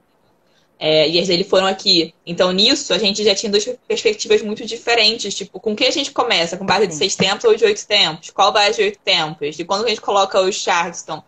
[0.85, 2.13] É, e as dele foram aqui.
[2.25, 5.33] Então, nisso, a gente já tinha duas perspectivas muito diferentes.
[5.33, 6.57] Tipo, com que a gente começa?
[6.57, 8.29] Com base de seis tempos ou de oito tempos?
[8.31, 9.55] Qual base de oito tempos?
[9.55, 11.23] De quando a gente coloca os Charleston?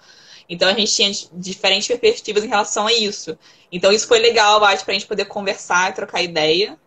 [0.50, 3.38] Então, a gente tinha diferentes perspectivas em relação a isso.
[3.72, 6.78] Então, isso foi legal, eu acho, pra gente poder conversar e trocar ideia.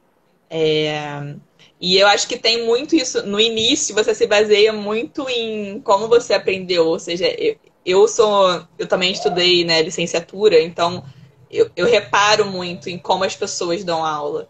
[0.51, 1.35] É,
[1.81, 3.23] E eu acho que tem muito isso.
[3.27, 6.87] No início, você se baseia muito em como você aprendeu.
[6.87, 8.67] Ou seja, eu, eu sou.
[8.79, 11.05] Eu também estudei, né, licenciatura, então
[11.51, 14.49] eu, eu reparo muito em como as pessoas dão aula.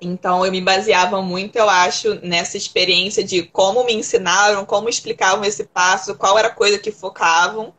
[0.00, 5.44] Então eu me baseava muito, eu acho, nessa experiência de como me ensinaram, como explicavam
[5.44, 7.72] esse passo, qual era a coisa que focavam.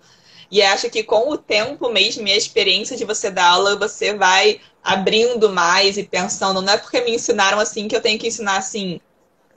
[0.52, 4.14] E acho que com o tempo mesmo e a experiência de você dar aula, você
[4.16, 8.28] vai abrindo mais e pensando, não é porque me ensinaram assim que eu tenho que
[8.28, 9.00] ensinar assim.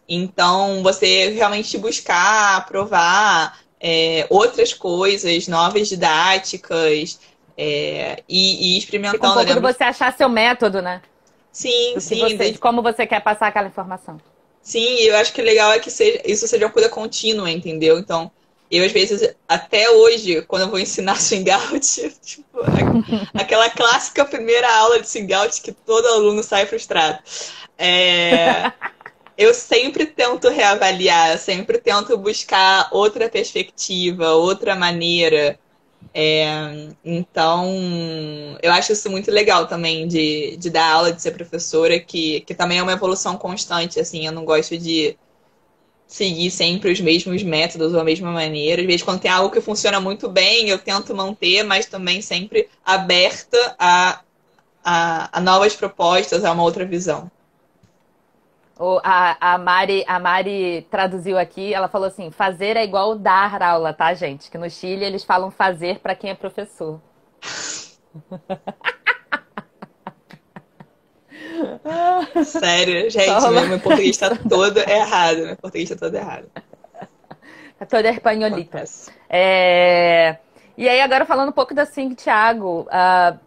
[0.08, 7.18] Então, você realmente buscar, provar é, outras coisas, novas didáticas
[7.56, 9.34] é, e, e Fica um experimentando.
[9.34, 11.02] pouco de você achar seu método, né?
[11.52, 12.20] Sim, sim.
[12.20, 14.18] Você, de como você quer passar aquela informação.
[14.62, 17.98] Sim, eu acho que o legal é que seja, isso seja uma coisa contínua, entendeu?
[17.98, 18.30] Então,
[18.70, 22.60] eu, às vezes, até hoje, quando eu vou ensinar swing out, tipo,
[23.34, 27.18] aquela clássica primeira aula de swing out que todo aluno sai frustrado.
[27.76, 28.72] É,
[29.36, 35.58] eu sempre tento reavaliar, sempre tento buscar outra perspectiva, outra maneira.
[36.14, 37.66] É, então,
[38.62, 42.54] eu acho isso muito legal também de, de dar aula, de ser professora, que, que
[42.54, 45.16] também é uma evolução constante, assim, eu não gosto de
[46.06, 48.82] seguir sempre os mesmos métodos ou a mesma maneira.
[48.82, 52.68] Às vezes, quando tem algo que funciona muito bem, eu tento manter, mas também sempre
[52.84, 54.20] aberta a,
[54.84, 57.30] a, a novas propostas, a uma outra visão.
[59.04, 63.92] A, a, Mari, a Mari traduziu aqui, ela falou assim: fazer é igual dar aula,
[63.92, 64.50] tá, gente?
[64.50, 67.00] Que no Chile eles falam fazer para quem é professor.
[72.44, 75.38] Sério, gente, meu, meu português está todo errado.
[75.38, 76.50] Meu português está todo errado.
[77.78, 78.76] Tá todo espanholito.
[79.28, 80.36] É...
[80.76, 83.38] E aí, agora falando um pouco da Swing, Thiago, uh,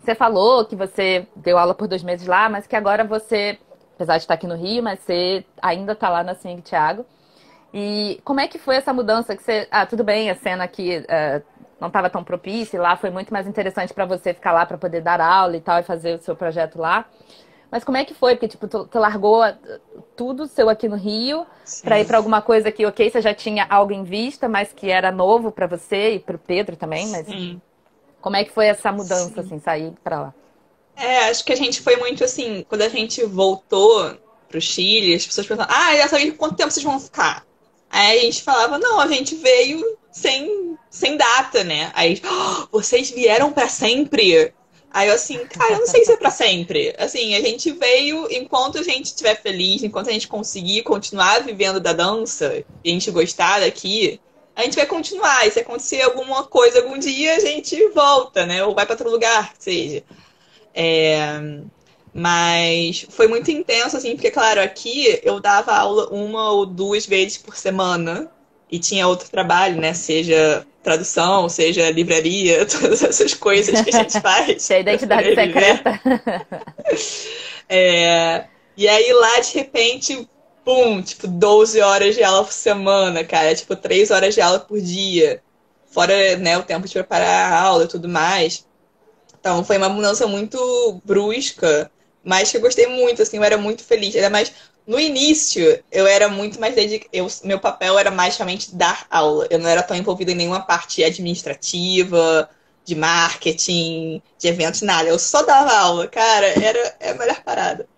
[0.00, 3.58] você falou que você deu aula por dois meses lá, mas que agora você
[4.00, 7.04] apesar de estar aqui no Rio, mas você ainda está lá na Swing Thiago.
[7.72, 9.68] E como é que foi essa mudança que você.
[9.70, 11.42] Ah, tudo bem, a cena aqui uh,
[11.78, 15.02] não estava tão propícia, lá foi muito mais interessante para você ficar lá para poder
[15.02, 17.04] dar aula e tal e fazer o seu projeto lá.
[17.70, 18.34] Mas como é que foi?
[18.34, 19.42] Porque, tipo, tu, tu largou
[20.16, 21.46] tudo seu aqui no Rio
[21.84, 24.90] para ir para alguma coisa que, ok, você já tinha algo em vista, mas que
[24.90, 27.60] era novo para você e para o Pedro também, mas Sim.
[28.20, 29.40] como é que foi essa mudança, Sim.
[29.40, 30.34] assim, sair para lá?
[30.96, 34.16] É, acho que a gente foi muito assim, quando a gente voltou
[34.48, 37.46] pro Chile, as pessoas perguntavam, ah, já sabia quanto tempo vocês vão ficar?
[37.88, 41.90] Aí a gente falava, não, a gente veio sem, sem data, né?
[41.94, 44.52] Aí, oh, vocês vieram para sempre?
[44.92, 46.94] Aí eu assim, cara, eu não sei se é pra sempre.
[46.98, 51.78] Assim, a gente veio enquanto a gente estiver feliz, enquanto a gente conseguir continuar vivendo
[51.78, 54.20] da dança e a gente gostar daqui,
[54.54, 55.46] a gente vai continuar.
[55.46, 58.64] E se acontecer alguma coisa algum dia, a gente volta, né?
[58.64, 60.04] Ou vai para outro lugar, que seja.
[60.74, 61.40] É,
[62.12, 67.38] mas foi muito intenso, assim, porque, claro, aqui eu dava aula uma ou duas vezes
[67.38, 68.30] por semana
[68.70, 69.94] e tinha outro trabalho, né?
[69.94, 74.64] Seja tradução, seja livraria, todas essas coisas que a gente faz.
[74.64, 76.00] Cheia identidade secreta.
[77.68, 78.44] é,
[78.76, 80.28] e aí lá, de repente,
[80.64, 83.54] pum, tipo, 12 horas de aula por semana, cara.
[83.54, 85.42] Tipo, 3 horas de aula por dia.
[85.90, 88.64] Fora, né, o tempo de preparar a aula e tudo mais.
[89.40, 91.90] Então foi uma mudança muito brusca,
[92.22, 94.14] mas que eu gostei muito, assim, eu era muito feliz.
[94.14, 94.52] Ainda mais
[94.86, 97.10] no início, eu era muito mais dedicada.
[97.44, 99.46] Meu papel era mais realmente dar aula.
[99.50, 102.48] Eu não era tão envolvida em nenhuma parte administrativa,
[102.84, 105.08] de marketing, de eventos, nada.
[105.08, 107.88] Eu só dava aula, cara, era é a melhor parada.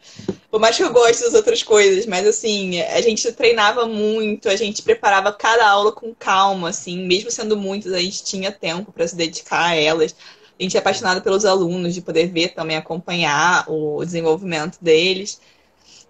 [0.50, 4.56] Por mais que eu goste das outras coisas, mas assim, a gente treinava muito, a
[4.56, 9.08] gente preparava cada aula com calma, assim, mesmo sendo muitas, a gente tinha tempo para
[9.08, 10.14] se dedicar a elas
[10.62, 15.40] a gente é apaixonado pelos alunos, de poder ver também, acompanhar o desenvolvimento deles.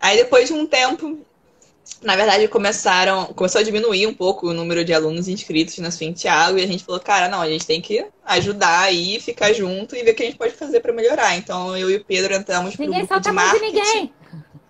[0.01, 1.19] Aí depois de um tempo,
[2.03, 6.13] na verdade, começaram, começou a diminuir um pouco o número de alunos inscritos na Swing
[6.13, 9.97] Thiago e a gente falou, cara, não, a gente tem que ajudar aí, ficar junto
[9.97, 11.37] e ver o que a gente pode fazer para melhorar.
[11.37, 13.65] Então eu e o Pedro entramos o grupo de marketing.
[13.65, 14.13] Ninguém.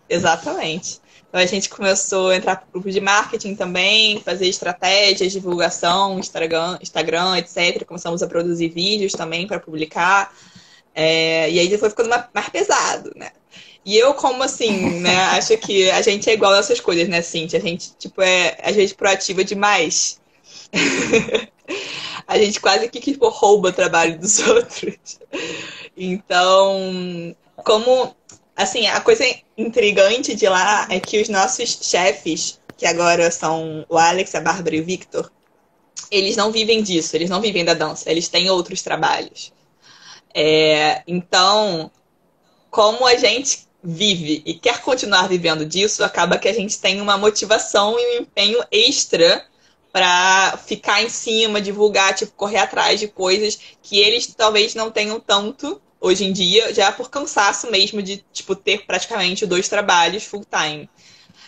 [0.09, 1.02] Exatamente.
[1.33, 6.19] Então a gente começou a entrar para o grupo de marketing também, fazer estratégias, divulgação,
[6.19, 7.87] Instagram, Instagram, etc.
[7.87, 10.31] Começamos a produzir vídeos também para publicar.
[10.95, 13.31] É, e aí foi ficando mais pesado, né?
[13.83, 17.59] E eu, como assim, né, acho que a gente é igual nessas coisas, né, Cintia?
[17.59, 20.21] A gente, tipo, é, às vezes, proativa demais.
[22.29, 25.19] a gente quase que tipo, rouba o trabalho dos outros.
[25.97, 28.15] Então, como
[28.55, 29.25] assim, a coisa
[29.63, 34.77] intrigante de lá é que os nossos chefes, que agora são o Alex, a Bárbara
[34.77, 35.31] e o Victor,
[36.11, 39.53] eles não vivem disso, eles não vivem da dança, eles têm outros trabalhos.
[40.35, 41.91] É, então,
[42.71, 47.19] como a gente vive e quer continuar vivendo disso, acaba que a gente tem uma
[47.19, 49.45] motivação e um empenho extra
[49.93, 55.21] para ficar em cima, divulgar, tipo, correr atrás de coisas que eles talvez não tenham
[55.21, 60.45] tanto hoje em dia, já por cansaço mesmo de, tipo, ter praticamente dois trabalhos full
[60.45, 60.91] time.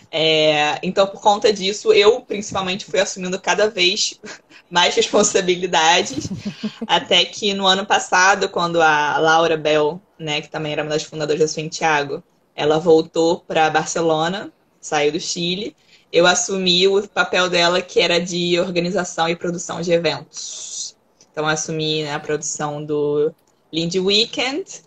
[0.09, 4.19] É, então, por conta disso, eu principalmente fui assumindo cada vez
[4.71, 6.29] mais responsabilidades,
[6.87, 11.03] até que no ano passado, quando a Laura Bell, né, que também era uma das
[11.03, 12.23] fundadoras da Santiago,
[12.55, 15.75] ela voltou para Barcelona, saiu do Chile,
[16.13, 20.95] eu assumi o papel dela que era de organização e produção de eventos.
[21.29, 23.33] Então, assumi né, a produção do
[23.71, 24.83] Lindy Weekend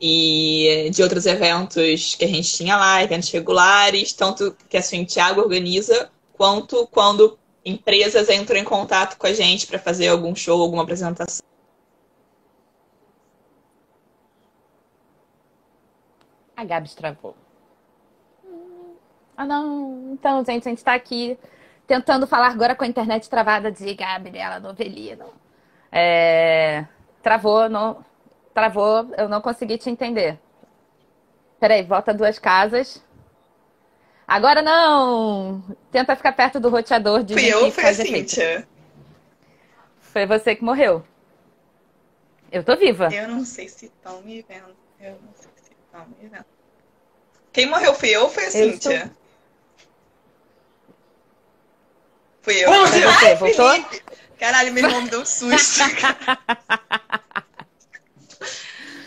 [0.00, 5.40] e de outros eventos que a gente tinha lá, eventos regulares, tanto que a Santiago
[5.40, 10.82] organiza, quanto quando empresas entram em contato com a gente para fazer algum show, alguma
[10.82, 11.42] apresentação.
[16.56, 17.36] A Gabs travou.
[19.36, 20.12] Ah, não.
[20.12, 21.38] Então, gente, a gente está aqui
[21.86, 25.26] tentando falar agora com a internet travada de Gabriela Novelino.
[25.90, 26.86] É...
[27.22, 28.04] Travou, não...
[28.52, 30.38] Travou, eu não consegui te entender.
[31.58, 33.02] Peraí, volta duas casas.
[34.26, 35.62] Agora não!
[35.90, 37.34] Tenta ficar perto do roteador de.
[37.34, 38.68] Fui eu ou foi a Cíntia?
[40.00, 41.04] Foi você que morreu.
[42.50, 43.08] Eu tô viva.
[43.12, 44.76] Eu não sei se estão me vendo.
[45.00, 46.44] Eu não sei se estão me vendo.
[47.52, 48.94] Quem morreu foi eu ou foi a Cíntia?
[48.94, 49.10] Estou...
[52.42, 52.70] Fui eu.
[52.70, 53.70] Ai, voltou?
[54.42, 55.84] Caralho, meu irmão me deu um susto.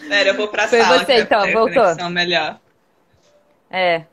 [0.08, 1.00] Pera, eu vou pra Foi sala.
[1.00, 2.10] Foi você, então, voltou.
[2.10, 2.58] melhor.
[3.70, 4.04] É.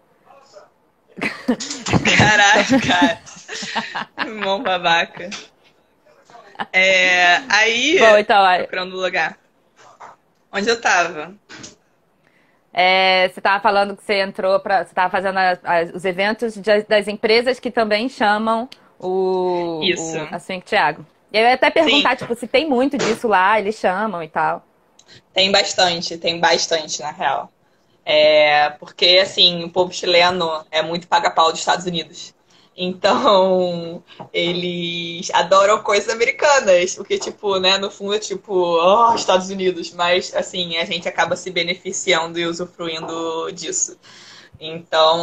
[2.19, 3.21] Caralho, cara.
[4.27, 5.31] Irmão babaca.
[6.73, 9.39] É, aí, Bom, então, procurando lugar.
[10.51, 11.37] Onde eu tava?
[12.73, 14.79] É, você estava falando que você entrou para.
[14.79, 20.19] Você estava fazendo a, a, os eventos de, das empresas que também chamam o, Isso.
[20.19, 21.07] o a Swing Thiago.
[21.33, 22.17] E eu ia até perguntar, Sim.
[22.17, 24.65] tipo, se tem muito disso lá, eles chamam e tal.
[25.33, 27.51] Tem bastante, tem bastante, na real.
[28.05, 32.35] É, porque, assim, o povo chileno é muito paga-pau dos Estados Unidos.
[32.77, 39.93] Então, eles adoram coisas americanas, porque, tipo, né, no fundo é tipo, oh, Estados Unidos,
[39.93, 43.97] mas, assim, a gente acaba se beneficiando e usufruindo disso.
[44.65, 45.19] Então,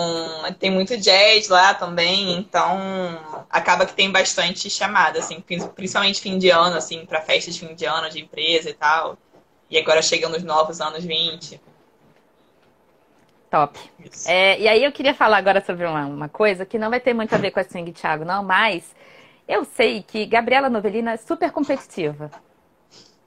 [0.59, 2.77] tem muito jazz lá também, então
[3.49, 5.41] acaba que tem bastante chamada, assim,
[5.73, 9.17] principalmente fim de ano, assim, para festas de fim de ano de empresa e tal.
[9.69, 11.61] E agora chegando os novos anos 20.
[13.49, 13.79] Top.
[14.25, 17.13] É, e aí eu queria falar agora sobre uma, uma, coisa que não vai ter
[17.13, 18.93] muito a ver com a Swing Thiago, não, mas
[19.47, 22.29] eu sei que Gabriela Novelina é super competitiva.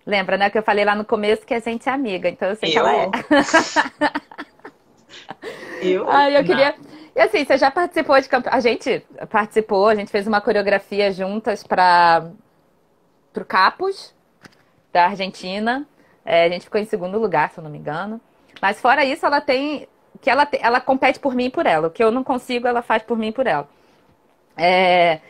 [0.05, 2.57] Lembra, né, que eu falei lá no começo que a gente é amiga, então eu
[2.57, 2.72] sei eu?
[2.72, 3.11] que ela é.
[5.83, 6.09] eu?
[6.11, 6.75] Ah, eu queria.
[7.14, 8.57] E assim, você já participou de campeonato?
[8.57, 12.31] A gente participou, a gente fez uma coreografia juntas para
[13.37, 14.14] o Capos,
[14.92, 15.87] da Argentina.
[16.25, 18.20] É, a gente ficou em segundo lugar, se eu não me engano.
[18.61, 19.88] Mas fora isso, ela tem
[20.20, 21.88] que ela, ela compete por mim e por ela.
[21.88, 23.68] O que eu não consigo, ela faz por mim e por ela.
[24.57, 25.20] É,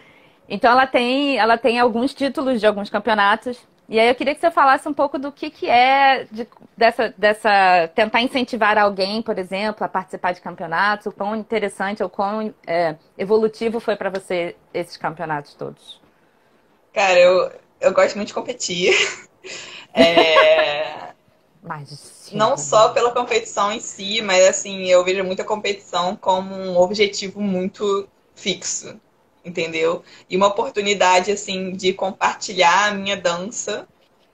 [0.48, 3.66] então ela tem, ela tem alguns títulos de alguns campeonatos.
[3.92, 7.14] E aí eu queria que você falasse um pouco do que, que é de, dessa,
[7.14, 7.88] dessa.
[7.94, 12.96] tentar incentivar alguém, por exemplo, a participar de campeonatos, o quão interessante ou quão é,
[13.18, 16.00] evolutivo foi para você esses campeonatos todos.
[16.90, 17.52] Cara, eu,
[17.82, 18.94] eu gosto muito de competir.
[19.94, 21.10] É...
[21.62, 26.78] Mas, não só pela competição em si, mas assim, eu vejo muita competição como um
[26.78, 28.98] objetivo muito fixo,
[29.44, 30.02] entendeu?
[30.28, 33.86] E uma oportunidade, assim, de compartilhar a minha dança,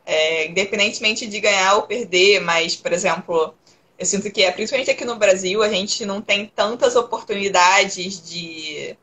[0.04, 3.54] é, independentemente de ganhar ou perder, mas, por exemplo,
[3.98, 8.96] eu sinto que, é, principalmente aqui no Brasil, a gente não tem tantas oportunidades de,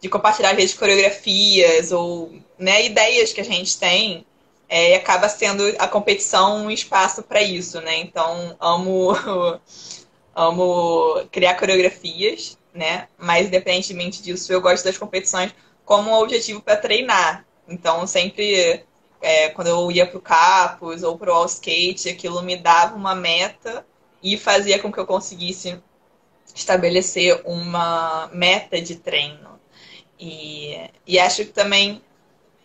[0.00, 4.26] de compartilhar, às vezes, coreografias ou né, ideias que a gente tem
[4.68, 7.96] é, e acaba sendo a competição um espaço para isso, né?
[7.98, 9.12] Então, amo,
[10.34, 13.08] amo criar coreografias, né?
[13.16, 17.46] Mas, independentemente disso, eu gosto das competições como um objetivo para treinar.
[17.68, 18.84] Então, sempre,
[19.22, 22.96] é, quando eu ia para o Capos ou para o All Skate, aquilo me dava
[22.96, 23.86] uma meta
[24.22, 25.80] e fazia com que eu conseguisse
[26.54, 29.60] estabelecer uma meta de treino.
[30.18, 32.02] E, e acho que também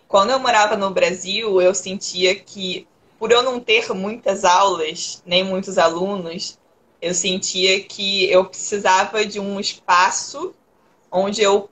[0.10, 2.88] quando eu morava no Brasil, eu sentia que,
[3.20, 6.58] por eu não ter muitas aulas, nem muitos alunos,
[7.02, 10.54] eu sentia que eu precisava de um espaço
[11.12, 11.70] onde eu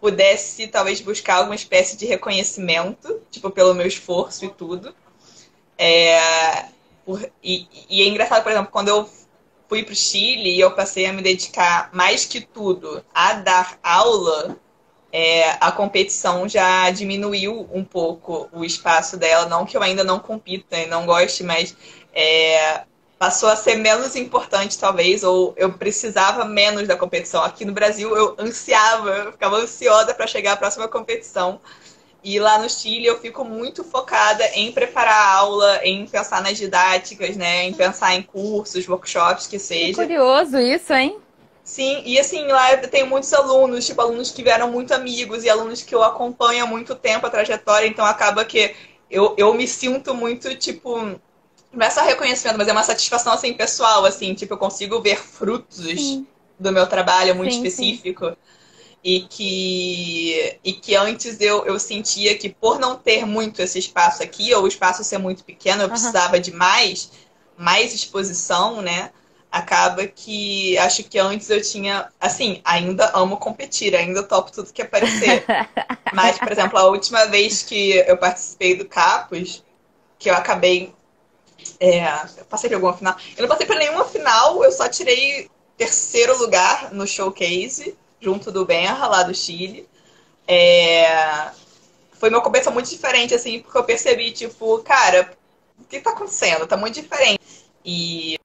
[0.00, 4.94] pudesse talvez buscar alguma espécie de reconhecimento, tipo, pelo meu esforço e tudo.
[5.78, 6.66] É,
[7.04, 9.08] por, e, e, é engraçado, por exemplo, quando eu
[9.68, 13.78] fui para o Chile e eu passei a me dedicar mais que tudo a dar
[13.82, 14.56] aula,
[15.12, 19.46] é, a competição já diminuiu um pouco o espaço dela.
[19.46, 21.76] Não que eu ainda não compita e não goste, mas
[22.12, 22.84] é,
[23.22, 27.40] passou a ser menos importante, talvez, ou eu precisava menos da competição.
[27.44, 31.60] Aqui no Brasil eu ansiava, eu ficava ansiosa para chegar à próxima competição.
[32.24, 36.58] E lá no Chile eu fico muito focada em preparar a aula, em pensar nas
[36.58, 37.62] didáticas, né?
[37.62, 39.90] Em pensar em cursos, workshops, que seja.
[39.90, 41.16] Que curioso isso, hein?
[41.62, 45.48] Sim, e assim, lá eu tenho muitos alunos, tipo, alunos que vieram muito amigos e
[45.48, 48.74] alunos que eu acompanho há muito tempo a trajetória, então acaba que
[49.08, 51.20] eu, eu me sinto muito, tipo,
[51.72, 55.16] não é só reconhecimento, mas é uma satisfação assim pessoal, assim, tipo, eu consigo ver
[55.16, 56.26] frutos sim.
[56.58, 58.26] do meu trabalho muito sim, específico.
[58.26, 58.36] Sim.
[59.04, 64.22] E que, e que antes eu, eu sentia que por não ter muito esse espaço
[64.22, 65.90] aqui, ou o espaço ser muito pequeno, eu uhum.
[65.90, 67.10] precisava de mais,
[67.56, 69.10] mais exposição, né?
[69.50, 74.82] Acaba que acho que antes eu tinha, assim, ainda amo competir, ainda topo tudo que
[74.82, 75.44] aparecer.
[76.14, 79.64] Mas, por exemplo, a última vez que eu participei do Capos,
[80.16, 80.94] que eu acabei
[81.80, 82.04] é,
[82.38, 83.16] eu passei por alguma final.
[83.36, 88.64] Eu não passei por nenhuma final, eu só tirei terceiro lugar no showcase, junto do
[88.64, 89.88] Benra, lá do Chile.
[90.46, 91.50] É,
[92.12, 95.36] foi uma competição muito diferente, assim, porque eu percebi, tipo, cara,
[95.78, 96.66] o que tá acontecendo?
[96.66, 97.40] Tá muito diferente.
[97.84, 98.38] E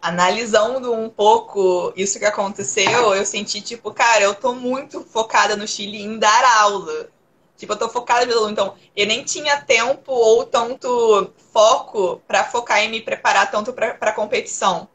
[0.00, 5.66] analisando um pouco isso que aconteceu, eu senti, tipo, cara, eu tô muito focada no
[5.66, 7.08] Chile em dar aula.
[7.56, 8.50] Tipo, eu tô focada no aluno.
[8.50, 14.12] Então, eu nem tinha tempo ou tanto foco para focar em me preparar tanto para
[14.12, 14.88] competição.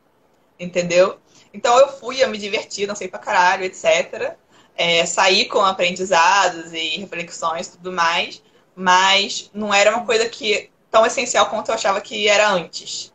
[0.60, 1.20] Entendeu?
[1.54, 4.36] Então, eu fui, eu me diverti, não sei pra caralho, etc.
[4.76, 8.42] É, saí com aprendizados e reflexões e tudo mais.
[8.76, 13.12] Mas não era uma coisa que tão essencial quanto eu achava que era antes.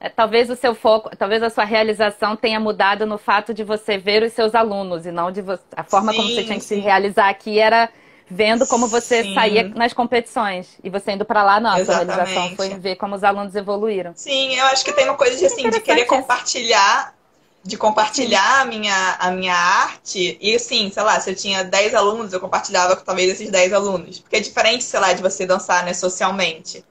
[0.00, 3.98] É, talvez o seu foco, talvez a sua realização tenha mudado no fato de você
[3.98, 6.64] ver os seus alunos e não de você, a forma sim, como você tinha que
[6.64, 6.76] sim.
[6.76, 7.90] se realizar aqui era
[8.30, 9.34] vendo como você Sim.
[9.34, 10.68] saía nas competições.
[10.82, 12.10] E você indo para lá, nossa, Exatamente.
[12.10, 14.12] a realização foi ver como os alunos evoluíram.
[14.14, 17.16] Sim, eu acho que tem uma coisa de, assim, de querer compartilhar
[17.62, 20.38] de compartilhar a minha, a minha arte.
[20.40, 23.74] E assim, sei lá, se eu tinha 10 alunos, eu compartilhava com talvez esses 10
[23.74, 24.20] alunos.
[24.20, 26.82] Porque é diferente, sei lá, de você dançar, né, socialmente.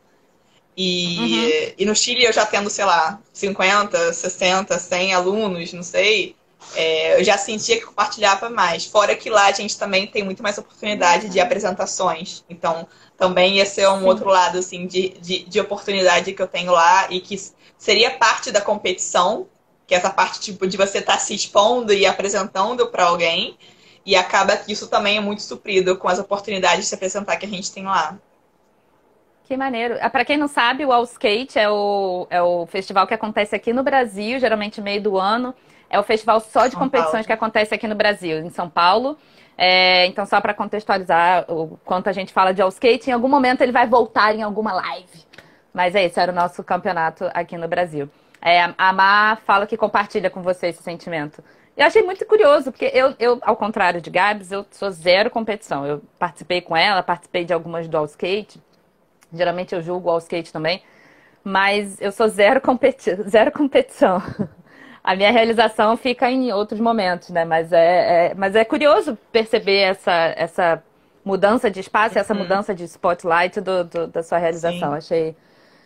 [0.76, 1.74] E, uhum.
[1.80, 6.37] e no Chile eu já tendo, sei lá, 50, 60, 100 alunos, não sei
[6.76, 8.86] é, eu já sentia que compartilhava mais.
[8.86, 11.32] Fora que lá a gente também tem muito mais oportunidade uhum.
[11.32, 12.44] de apresentações.
[12.50, 12.88] Então,
[13.18, 14.06] também ia ser um Sim.
[14.06, 17.36] outro lado, assim, de, de, de, oportunidade que eu tenho lá e que
[17.78, 19.48] seria parte da competição,
[19.86, 23.58] que é essa parte, tipo, de você estar tá se expondo e apresentando para alguém.
[24.06, 27.46] E acaba que isso também é muito suprido com as oportunidades de se apresentar que
[27.46, 28.18] a gente tem lá.
[29.48, 29.98] Que maneiro.
[30.02, 33.56] Ah, para quem não sabe, o All Skate é o, é o festival que acontece
[33.56, 35.56] aqui no Brasil, geralmente meio do ano.
[35.90, 37.26] É o festival só de São competições Paulo.
[37.26, 39.18] que acontece aqui no Brasil, em São Paulo.
[39.58, 43.28] É, então, só para contextualizar o quanto a gente fala de all skate, em algum
[43.28, 45.26] momento ele vai voltar em alguma live.
[45.74, 48.10] Mas é isso, era o nosso campeonato aqui no Brasil.
[48.42, 51.44] É, a Má fala que compartilha com você esse sentimento.
[51.76, 55.86] Eu achei muito curioso, porque eu, eu, ao contrário de Gabs, eu sou zero competição.
[55.86, 58.60] Eu participei com ela, participei de algumas do all skate.
[59.32, 60.82] Geralmente eu julgo all skate também.
[61.44, 64.22] Mas eu sou zero, competi zero competição.
[65.08, 67.46] A minha realização fica em outros momentos, né?
[67.46, 70.84] Mas é, é mas é curioso perceber essa, essa
[71.24, 72.22] mudança de espaço, uhum.
[72.22, 74.92] essa mudança de spotlight do, do da sua realização.
[74.92, 74.98] Sim.
[74.98, 75.36] Achei,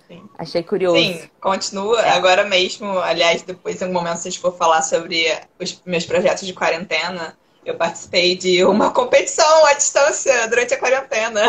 [0.08, 0.30] Sim.
[0.40, 0.98] achei curioso.
[0.98, 2.02] Sim, continua.
[2.02, 2.10] É.
[2.10, 6.04] Agora mesmo, aliás, depois em algum momento, se a gente for falar sobre os meus
[6.04, 11.44] projetos de quarentena, eu participei de uma competição à distância durante a quarentena.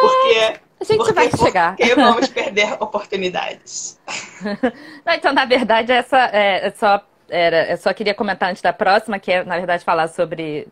[0.00, 1.76] Porque a gente porque, vai chegar.
[1.76, 4.00] Porque vamos perder oportunidades.
[5.04, 8.72] Não, então, na verdade, essa é, é só era, eu só queria comentar antes da
[8.72, 10.68] próxima, que é, na verdade, falar sobre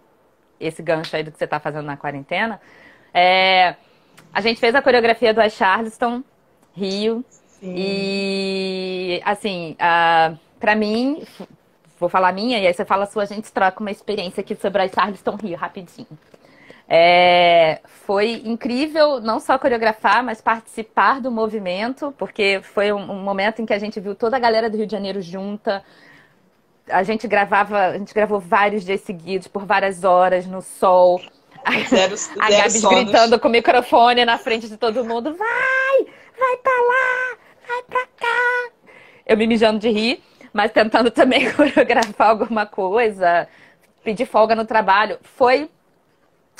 [0.58, 2.60] esse gancho aí do que você está fazendo na quarentena.
[3.14, 3.74] É,
[4.32, 6.22] a gente fez a coreografia do Charleston,
[6.74, 7.24] Rio.
[7.60, 7.74] Sim.
[7.76, 11.24] E, assim, uh, para mim,
[11.98, 14.54] vou falar minha, e aí você fala a sua, a gente troca uma experiência aqui
[14.54, 16.06] sobre a Charleston Rio, rapidinho.
[16.92, 23.62] É, foi incrível não só coreografar, mas participar do movimento, porque foi um, um, momento
[23.62, 25.84] em que a gente viu toda a galera do Rio de Janeiro junta.
[26.88, 31.20] A gente gravava, a gente gravou vários dias seguidos, por várias horas, no sol.
[31.88, 36.56] Zero, a zero Gabi gritando com o microfone na frente de todo mundo: vai, vai
[36.56, 37.36] pra lá,
[37.68, 38.70] vai pra cá.
[39.24, 43.46] Eu me mijando de rir, mas tentando também coreografar alguma coisa,
[44.02, 45.20] pedir folga no trabalho.
[45.22, 45.70] Foi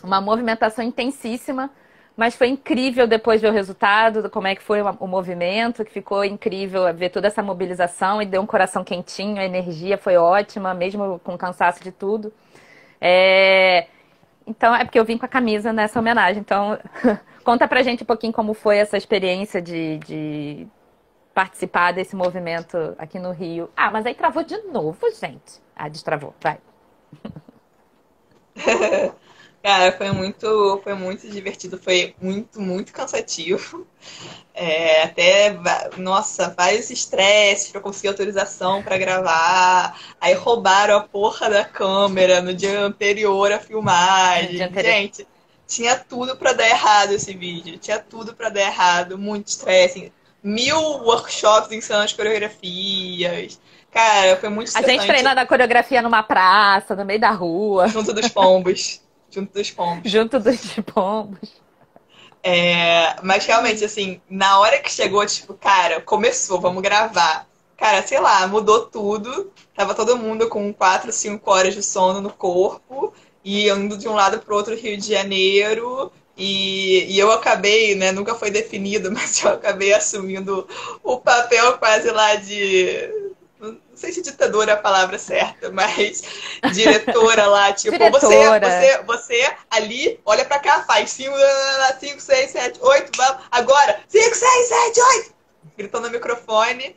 [0.03, 1.71] uma movimentação intensíssima,
[2.17, 6.25] mas foi incrível depois ver o resultado, como é que foi o movimento, que ficou
[6.25, 11.19] incrível ver toda essa mobilização e deu um coração quentinho, a energia foi ótima, mesmo
[11.21, 12.33] com cansaço de tudo.
[13.01, 13.87] É...
[14.47, 16.41] Então, é porque eu vim com a camisa nessa homenagem.
[16.41, 16.79] Então,
[17.45, 20.67] conta pra gente um pouquinho como foi essa experiência de, de
[21.33, 23.71] participar desse movimento aqui no Rio.
[23.77, 25.61] Ah, mas aí travou de novo, gente.
[25.75, 26.59] Ah, destravou, vai.
[29.63, 33.87] Cara, foi muito, foi muito divertido, foi muito, muito cansativo.
[34.53, 35.57] É, até,
[35.97, 39.99] nossa, vários estresses para conseguir autorização para gravar.
[40.21, 44.61] Aí roubaram a porra da câmera no dia anterior à filmagem.
[44.61, 44.93] Anterior.
[44.93, 45.27] Gente,
[45.67, 47.79] tinha tudo para dar errado esse vídeo.
[47.79, 50.13] Tinha tudo para dar errado, muito estresse.
[50.43, 53.59] Mil workshops ensinando as coreografias.
[53.91, 57.89] Cara, foi muito A gente treinando a coreografia numa praça, no meio da rua.
[57.89, 59.01] Junto dos pombos.
[59.31, 60.11] Junto dos pombos.
[60.11, 60.61] Junto dos
[60.93, 61.61] pombos.
[62.43, 67.47] É, mas realmente, assim, na hora que chegou, tipo, cara, começou, vamos gravar.
[67.77, 69.53] Cara, sei lá, mudou tudo.
[69.75, 73.13] Tava todo mundo com 4, 5 horas de sono no corpo
[73.45, 76.13] e indo de um lado pro outro Rio de Janeiro.
[76.37, 78.13] E, e eu acabei, né?
[78.13, 80.67] Nunca foi definido, mas eu acabei assumindo
[81.03, 83.30] o papel quase lá de
[84.01, 86.23] sei se ditadora é a palavra certa, mas
[86.73, 88.61] diretora lá, tipo, diretora.
[88.61, 91.35] Você, você, você ali, olha pra cá, faz 5,
[92.01, 95.35] 5, 6, 7, 8, vamos, agora, 5, 6, 7, 8!
[95.77, 96.97] Gritando no microfone.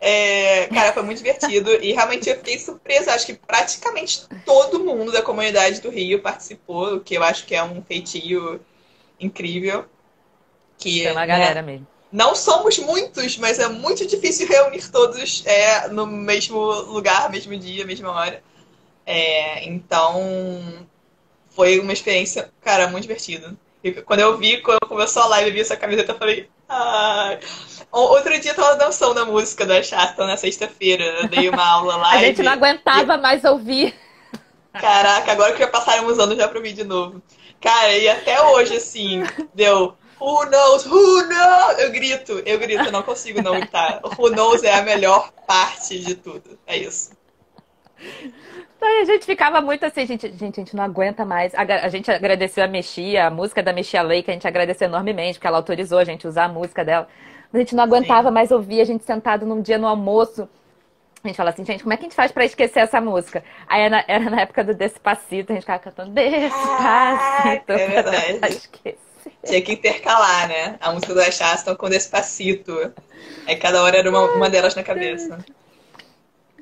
[0.00, 3.12] É, cara, foi muito divertido e realmente eu fiquei surpresa.
[3.12, 7.54] Acho que praticamente todo mundo da comunidade do Rio participou, o que eu acho que
[7.54, 8.60] é um feitio
[9.18, 9.84] incrível.
[10.78, 11.86] Que, Tem uma galera né, mesmo.
[12.10, 17.84] Não somos muitos, mas é muito difícil reunir todos é, no mesmo lugar, mesmo dia,
[17.84, 18.42] mesma hora.
[19.04, 20.86] É, então,
[21.50, 23.54] foi uma experiência, cara, muito divertida.
[23.82, 27.38] E quando eu vi, quando começou a live, eu vi essa camiseta, eu falei, ai.
[27.90, 31.26] Outro dia eu tava dançando a música da Chata na sexta-feira.
[31.28, 32.10] Dei uma aula lá.
[32.16, 33.20] a gente não aguentava e...
[33.20, 33.94] mais ouvir.
[34.72, 37.22] Caraca, agora que já passaram uns anos já pra ouvir de novo.
[37.60, 39.22] Cara, e até hoje, assim,
[39.54, 39.96] deu.
[40.20, 40.84] Who knows?
[40.84, 41.78] Who knows?
[41.78, 44.00] Eu grito, eu grito, eu não consigo não gritar.
[44.18, 46.58] Who knows é a melhor parte de tudo.
[46.66, 47.10] É isso.
[48.76, 51.52] Então, a gente ficava muito assim, gente, gente, a gente não aguenta mais.
[51.54, 54.86] A, a gente agradeceu a Mexia, a música da Mexia Lei, que a gente agradeceu
[54.86, 57.08] enormemente, porque ela autorizou a gente usar a música dela.
[57.52, 58.34] A gente não aguentava Sim.
[58.34, 60.48] mais ouvir, a gente sentado num dia no almoço.
[61.24, 63.42] A gente fala assim, gente, como é que a gente faz pra esquecer essa música?
[63.66, 67.72] Aí era na, era na época do Despacito, a gente ficava cantando Despacito.
[67.72, 68.70] Ah, é verdade.
[69.44, 70.76] Tinha que intercalar, né?
[70.80, 72.92] A música do Ashaston com Despacito.
[73.46, 75.38] Aí cada hora era uma, uma delas na cabeça.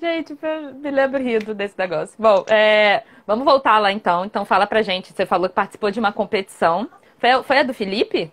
[0.01, 0.37] Gente,
[0.75, 2.15] me lembro rindo desse negócio.
[2.19, 4.25] Bom, é, vamos voltar lá então.
[4.25, 5.13] Então fala pra gente.
[5.13, 6.89] Você falou que participou de uma competição.
[7.19, 8.31] Foi, foi a do Felipe?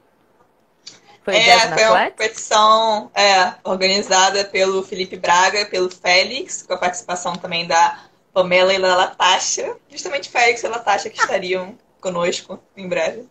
[1.23, 6.77] Foi, é, foi uma competição é, organizada pelo Felipe Braga e pelo Félix, com a
[6.77, 7.97] participação também da
[8.33, 9.77] Pamela e da Latasha.
[9.89, 13.25] Justamente Félix e Latasha que estariam conosco em breve.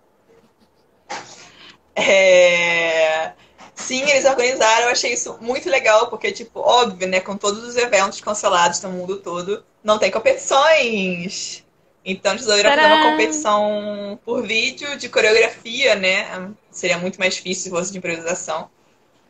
[1.94, 3.32] É...
[3.74, 7.76] Sim, eles organizaram, eu achei isso muito legal, porque, tipo, óbvio, né, com todos os
[7.76, 11.64] eventos cancelados no mundo todo, não tem competições.
[12.04, 16.50] Então, eles resolveram fazer uma competição por vídeo de coreografia, né?
[16.70, 18.68] Seria muito mais difícil se fosse de improvisação.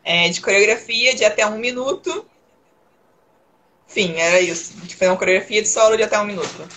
[0.03, 2.25] É, de coreografia de até um minuto.
[3.89, 4.73] Enfim, era isso.
[4.77, 6.67] De fazer uma coreografia de solo de até um minuto.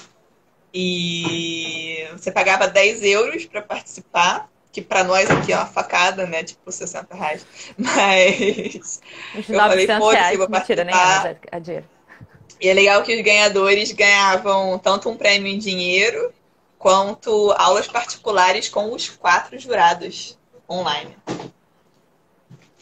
[0.73, 6.45] E você pagava 10 euros para participar que para nós aqui é uma facada, né?
[6.45, 7.47] Tipo 60 reais.
[7.79, 9.01] Mas
[9.35, 10.51] Uns eu falei, foda-se, eu vou.
[10.51, 11.87] Mentira, nem é, dinheiro.
[12.61, 16.31] E é legal que os ganhadores ganhavam tanto um prêmio em dinheiro
[16.79, 21.17] quanto aulas particulares com os quatro jurados online.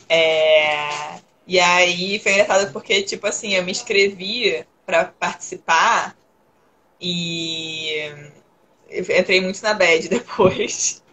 [0.09, 1.21] É...
[1.47, 6.17] E aí foi engraçado porque, tipo assim, eu me inscrevi para participar
[7.01, 8.11] e
[8.91, 11.04] entrei muito na bad depois.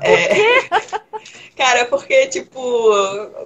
[0.00, 0.62] É...
[1.56, 2.90] Cara, porque, tipo,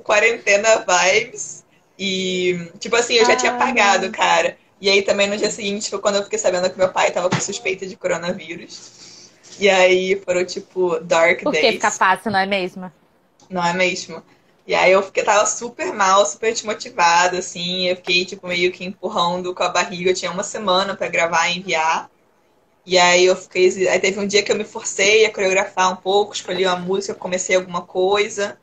[0.03, 1.65] quarentena vibes.
[1.99, 4.57] E, tipo assim, eu já ah, tinha pagado, cara.
[4.81, 7.31] E aí também no dia seguinte foi quando eu fiquei sabendo que meu pai tava
[7.31, 9.31] com suspeita de coronavírus.
[9.59, 11.65] E aí foram, tipo, dark Por days.
[11.65, 12.93] Porque fica fácil, não é mesmo?
[13.49, 14.23] Não é mesmo?
[14.67, 17.87] E aí eu fiquei, tava super mal, super desmotivada, assim.
[17.89, 20.11] Eu fiquei, tipo, meio que empurrando com a barriga.
[20.11, 22.11] Eu tinha uma semana para gravar e enviar.
[22.87, 23.89] E aí eu fiquei.
[23.89, 27.15] Aí teve um dia que eu me forcei a coreografar um pouco, escolhi uma música,
[27.15, 28.59] comecei alguma coisa.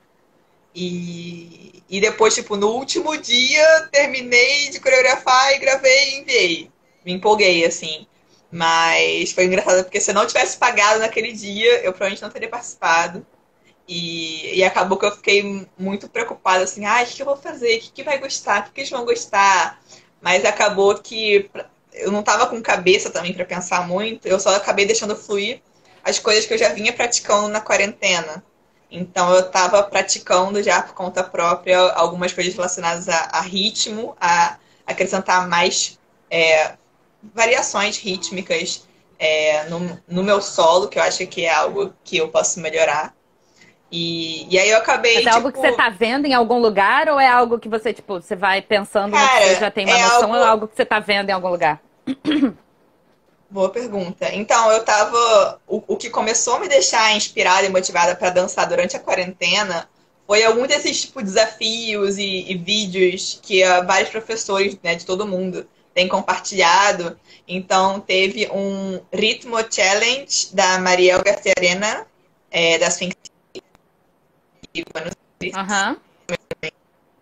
[0.75, 6.71] E, e depois, tipo, no último dia, terminei de coreografar e gravei e enviei.
[7.05, 8.07] Me empolguei, assim.
[8.51, 12.49] Mas foi engraçado porque se eu não tivesse pagado naquele dia, eu provavelmente não teria
[12.49, 13.25] participado.
[13.87, 17.77] E, e acabou que eu fiquei muito preocupada, assim, ah, o que, eu vou fazer?
[17.77, 18.61] O que, que vai gostar?
[18.61, 19.81] O que, que eles vão gostar?
[20.21, 21.49] Mas acabou que
[21.93, 25.61] eu não tava com cabeça também para pensar muito, eu só acabei deixando fluir
[26.03, 28.43] as coisas que eu já vinha praticando na quarentena.
[28.91, 34.57] Então eu estava praticando já por conta própria algumas coisas relacionadas a, a ritmo, a
[34.85, 35.97] acrescentar mais
[36.29, 36.75] é,
[37.33, 38.87] variações rítmicas
[39.17, 43.15] é, no, no meu solo, que eu acho que é algo que eu posso melhorar.
[43.95, 45.17] E, e aí eu acabei.
[45.17, 47.69] Mas é algo que tipo, você tá vendo em algum lugar ou é algo que
[47.69, 50.35] você, tipo, você vai pensando Cara, que você já tem uma é noção algo...
[50.35, 51.79] ou é algo que você tá vendo em algum lugar?
[53.51, 54.33] Boa pergunta.
[54.33, 55.61] Então, eu tava.
[55.67, 59.87] O, o que começou a me deixar inspirada e motivada para dançar durante a quarentena
[60.25, 65.27] foi algum desses tipo, desafios e, e vídeos que uh, vários professores né, de todo
[65.27, 67.15] mundo têm compartilhado.
[67.47, 72.07] Então, teve um Ritmo Challenge da Mariel Garcia Arena,
[72.49, 73.32] é, da Sphinx
[74.75, 75.55] City.
[75.55, 75.97] Aham.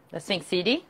[0.10, 0.86] Da Sphinx City.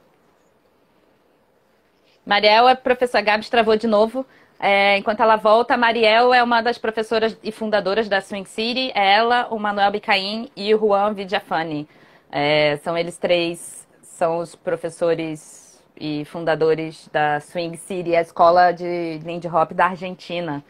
[2.24, 4.26] Mariel é professora Gabs travou de novo.
[4.60, 8.92] É, enquanto ela volta, a Mariel é uma das professoras e fundadoras da Swing City.
[8.94, 11.88] É ela, o Manuel Bicaim e o Juan Vidiafani.
[12.32, 19.20] É, são eles três, são os professores e fundadores da Swing City, a escola de
[19.24, 20.64] Lindy Hop da Argentina.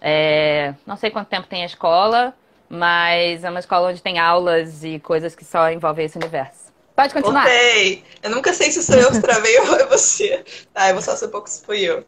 [0.00, 2.34] É, não sei quanto tempo tem a escola,
[2.68, 6.72] mas é uma escola onde tem aulas e coisas que só envolvem esse universo.
[6.94, 7.44] Pode continuar.
[7.46, 8.04] Ok.
[8.22, 10.44] Eu nunca sei se sou eu que travei ou é você.
[10.72, 12.04] Tá, eu vou só pouco se fui eu.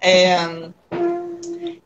[0.00, 0.36] É...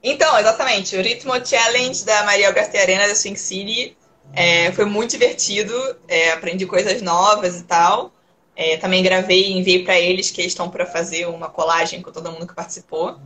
[0.03, 3.97] Então, exatamente, o Ritmo Challenge da Maria Garcia Arena da Swing City
[4.33, 5.73] é, foi muito divertido,
[6.09, 8.13] é, aprendi coisas novas e tal.
[8.55, 12.11] É, também gravei e enviei para eles que eles estão para fazer uma colagem com
[12.11, 13.19] todo mundo que participou.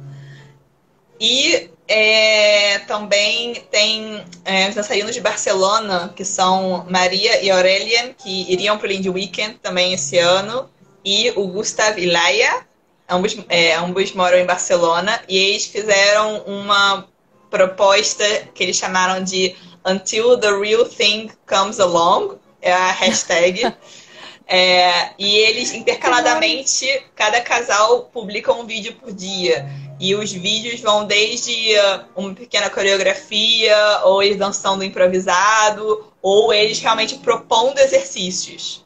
[1.21, 8.51] E é, também tem é, os dançarinos de Barcelona, que são Maria e Aurelian, que
[8.51, 10.71] iriam para o Lindy Weekend também esse ano,
[11.05, 12.64] e o Gustav Ilaya,
[13.11, 17.09] Ambos, é, ambos moram em Barcelona e eles fizeram uma
[17.51, 23.75] proposta que eles chamaram de Until the Real Thing Comes Along, é a hashtag.
[24.47, 29.68] é, e eles intercaladamente, cada casal publica um vídeo por dia.
[30.01, 36.81] E os vídeos vão desde uh, uma pequena coreografia, ou eles dançando improvisado, ou eles
[36.81, 38.85] realmente propondo exercícios.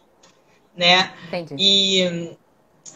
[0.77, 1.13] Né?
[1.29, 1.55] Entendi.
[1.57, 2.37] E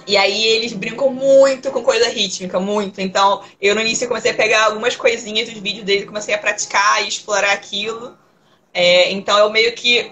[0.07, 3.01] e aí eles brincam muito com coisa rítmica, muito.
[3.01, 7.05] Então, eu no início comecei a pegar algumas coisinhas dos vídeos dele, comecei a praticar
[7.05, 8.17] e explorar aquilo.
[8.73, 10.11] É, então, eu meio que.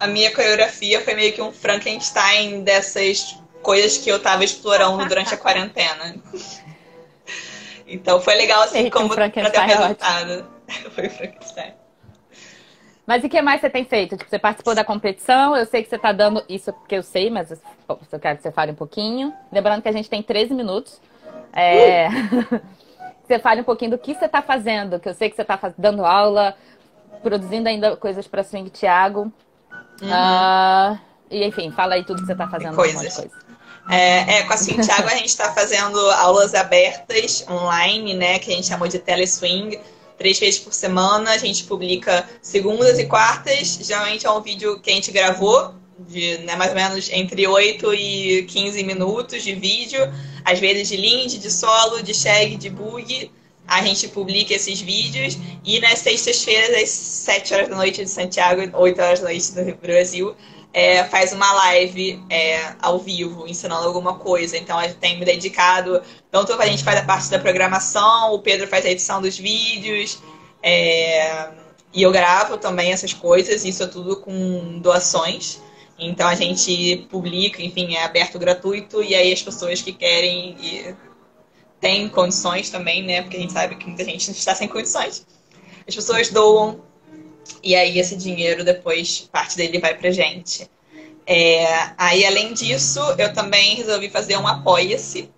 [0.00, 5.34] A minha coreografia foi meio que um Frankenstein dessas coisas que eu tava explorando durante
[5.34, 6.14] a quarentena.
[7.88, 10.46] Então, foi legal, assim, como pra ter um é resultado.
[10.94, 11.72] foi o Frankenstein.
[13.06, 14.18] Mas e o que mais você tem feito?
[14.18, 17.30] Tipo, você participou da competição, eu sei que você está dando isso porque eu sei,
[17.30, 19.32] mas eu quero que você fale um pouquinho.
[19.50, 21.00] Lembrando que a gente tem 13 minutos.
[21.54, 22.08] É...
[22.08, 22.60] Uh!
[23.26, 25.58] você fale um pouquinho do que você está fazendo, que eu sei que você está
[25.78, 26.54] dando aula,
[27.22, 29.32] produzindo ainda coisas para Swing Thiago.
[30.02, 30.08] Uhum.
[30.08, 30.98] Uh,
[31.30, 32.76] e enfim, fala aí tudo que você está fazendo.
[32.76, 33.16] Coisas.
[33.16, 33.47] Coisa.
[33.90, 38.38] É, é, com a Swing Thiago a gente está fazendo aulas abertas online, né?
[38.38, 39.78] Que a gente chamou de teleswing
[40.18, 41.30] três vezes por semana.
[41.30, 43.78] A gente publica segundas e quartas.
[43.80, 45.72] Geralmente é um vídeo que a gente gravou,
[46.06, 50.00] de né, mais ou menos entre 8 e 15 minutos de vídeo.
[50.44, 53.30] Às vezes de Lind, de solo, de shag, de bug.
[53.66, 55.38] A gente publica esses vídeos.
[55.64, 59.74] E nas sextas-feiras, às 7 horas da noite de Santiago, 8 horas da noite do
[59.76, 60.36] Brasil,
[60.72, 64.56] é, faz uma live é, ao vivo, ensinando alguma coisa.
[64.56, 66.02] Então, a gente tem me dedicado.
[66.30, 70.18] Tanto a gente faz a parte da programação, o Pedro faz a edição dos vídeos.
[70.62, 71.48] É,
[71.92, 75.60] e eu gravo também essas coisas, isso é tudo com doações.
[75.98, 80.94] Então a gente publica, enfim, é aberto gratuito, e aí as pessoas que querem e
[81.80, 83.22] têm condições também, né?
[83.22, 85.26] Porque a gente sabe que muita gente está sem condições.
[85.86, 86.80] As pessoas doam
[87.62, 90.68] e aí esse dinheiro depois, parte dele vai pra gente.
[91.26, 95.30] É, aí, além disso, eu também resolvi fazer um Apoia-se,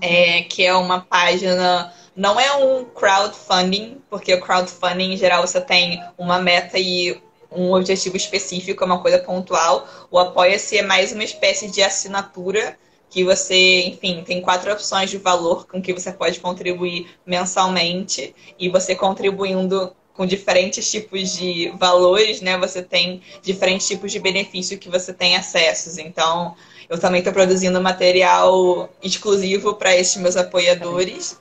[0.00, 1.92] é, que é uma página.
[2.14, 7.72] Não é um crowdfunding, porque o crowdfunding, em geral, você tem uma meta e um
[7.74, 9.88] objetivo específico, é uma coisa pontual.
[10.10, 12.78] O Apoia-se é mais uma espécie de assinatura
[13.10, 18.68] que você, enfim, tem quatro opções de valor com que você pode contribuir mensalmente e
[18.68, 22.56] você contribuindo com diferentes tipos de valores, né?
[22.58, 25.98] Você tem diferentes tipos de benefício que você tem acessos.
[25.98, 26.56] Então,
[26.88, 31.38] eu também estou produzindo material exclusivo para esses meus apoiadores.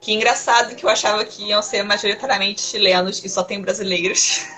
[0.00, 4.40] Que engraçado que eu achava que iam ser majoritariamente chilenos e só tem brasileiros.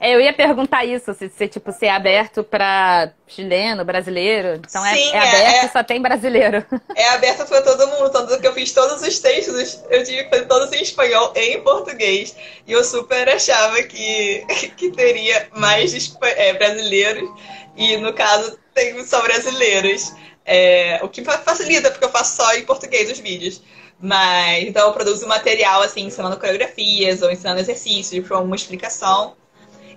[0.00, 4.54] É, eu ia perguntar isso, se, se tipo, se é aberto para chileno, brasileiro.
[4.66, 6.64] Então é, Sim, é, é aberto é, só tem brasileiro.
[6.96, 10.30] É aberto para todo mundo, tanto que eu fiz todos os textos, eu tive que
[10.30, 12.34] fazer todos em espanhol e em português.
[12.66, 14.44] E eu super achava que,
[14.76, 15.92] que teria mais
[16.22, 17.28] é, brasileiros.
[17.76, 20.14] E no caso tem só brasileiros.
[20.46, 23.62] É, o que facilita, porque eu faço só em português os vídeos.
[24.00, 29.36] Mas então eu produzo material assim, ensinando coreografias ou ensinando exercícios para uma explicação.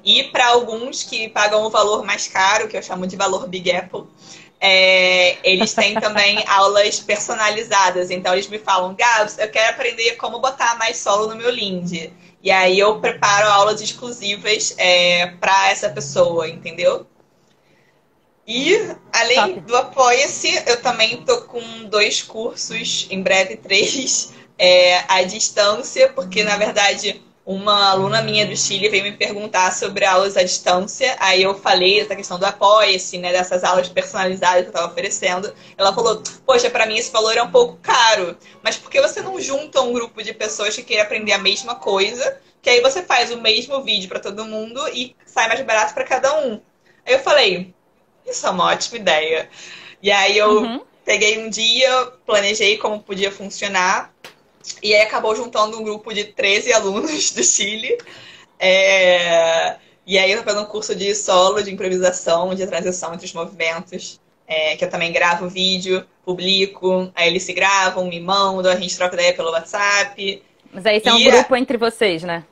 [0.04, 3.72] E para alguns que pagam o valor mais caro, que eu chamo de valor Big
[3.72, 4.04] Apple,
[4.60, 8.12] é, eles têm também aulas personalizadas.
[8.12, 12.12] Então eles me falam, Gabs, eu quero aprender como botar mais solo no meu Lind.
[12.42, 17.08] E aí eu preparo aulas exclusivas é, para essa pessoa, entendeu?
[18.46, 18.76] E
[19.14, 19.60] além Top.
[19.62, 26.44] do Apoia-se, eu também tô com dois cursos, em breve três, é, à distância, porque
[26.44, 31.16] na verdade uma aluna minha do Chile veio me perguntar sobre aulas à distância.
[31.20, 35.54] Aí eu falei essa questão do apoia-se, né, dessas aulas personalizadas que eu estava oferecendo.
[35.78, 39.22] Ela falou: Poxa, para mim esse valor é um pouco caro, mas por que você
[39.22, 42.40] não junta um grupo de pessoas que queiram aprender a mesma coisa?
[42.62, 46.06] Que aí você faz o mesmo vídeo para todo mundo e sai mais barato para
[46.06, 46.62] cada um.
[47.06, 47.74] Aí eu falei:
[48.26, 49.50] Isso é uma ótima ideia.
[50.02, 50.82] E aí eu uhum.
[51.04, 54.14] peguei um dia, planejei como podia funcionar
[54.82, 57.98] e aí acabou juntando um grupo de 13 alunos do Chile.
[58.60, 59.76] É...
[60.06, 63.34] E aí eu tô fazendo um curso de solo, de improvisação, de transição entre os
[63.34, 64.22] movimentos.
[64.46, 68.96] É, que eu também gravo vídeo, publico, aí eles se gravam, me mandam, a gente
[68.96, 70.44] troca ideia pelo WhatsApp.
[70.72, 72.44] Mas aí isso é um grupo entre vocês, né?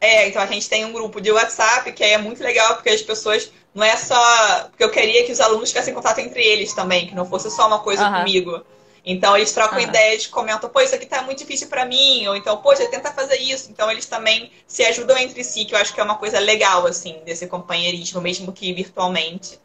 [0.00, 2.90] É, então a gente tem um grupo de WhatsApp, que aí é muito legal, porque
[2.90, 3.50] as pessoas.
[3.74, 4.68] Não é só.
[4.68, 7.66] Porque eu queria que os alunos tivessem contato entre eles também, que não fosse só
[7.66, 8.18] uma coisa uhum.
[8.18, 8.64] comigo.
[9.04, 9.84] Então eles trocam uhum.
[9.84, 13.36] ideias, comentam, pô, isso aqui tá muito difícil para mim, ou então, poxa, tenta fazer
[13.36, 13.70] isso.
[13.70, 16.86] Então eles também se ajudam entre si, que eu acho que é uma coisa legal,
[16.86, 19.60] assim, desse companheirismo, mesmo que virtualmente.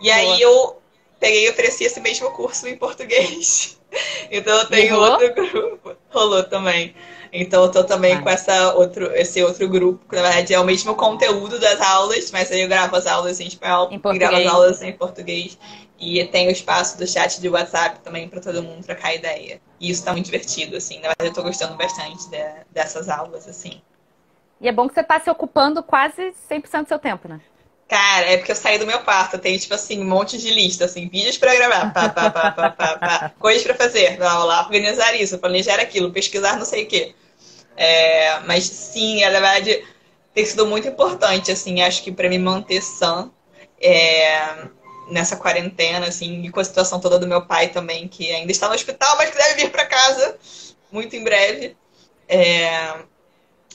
[0.00, 0.14] E Boa.
[0.14, 0.78] aí eu
[1.18, 3.78] peguei e ofereci esse mesmo curso em português.
[4.28, 5.96] Então eu tenho outro grupo.
[6.10, 6.92] Rolou também.
[7.32, 8.22] Então eu tô também ah.
[8.22, 12.30] com essa outro, esse outro grupo, que na verdade é o mesmo conteúdo das aulas,
[12.32, 15.56] mas aí eu gravo as aulas em espanhol em e gravo as aulas em português.
[15.98, 19.60] E tem o espaço do chat de WhatsApp também para todo mundo trocar ideia.
[19.80, 20.96] E isso tá muito divertido, assim.
[20.96, 22.42] Na verdade, eu tô gostando bastante de,
[22.72, 23.80] dessas aulas, assim.
[24.60, 27.40] E é bom que você tá se ocupando quase 100% do seu tempo, né?
[27.88, 29.38] Cara, é porque eu saí do meu quarto.
[29.38, 32.70] Tenho, tipo assim, um monte de lista, assim, vídeos para gravar, pá, pá, pá, pá,
[32.70, 33.32] pá, pá.
[33.38, 37.14] coisas para fazer, lá, lá, organizar isso, planejar aquilo, pesquisar não sei o quê.
[37.76, 39.84] É, mas sim, na verdade,
[40.32, 43.30] tem sido muito importante, assim, acho que para me manter sã.
[43.80, 44.68] É,
[45.08, 48.68] nessa quarentena, assim, e com a situação toda do meu pai também, que ainda está
[48.68, 50.36] no hospital, mas que deve vir para casa
[50.94, 51.76] muito em breve.
[52.28, 52.94] É...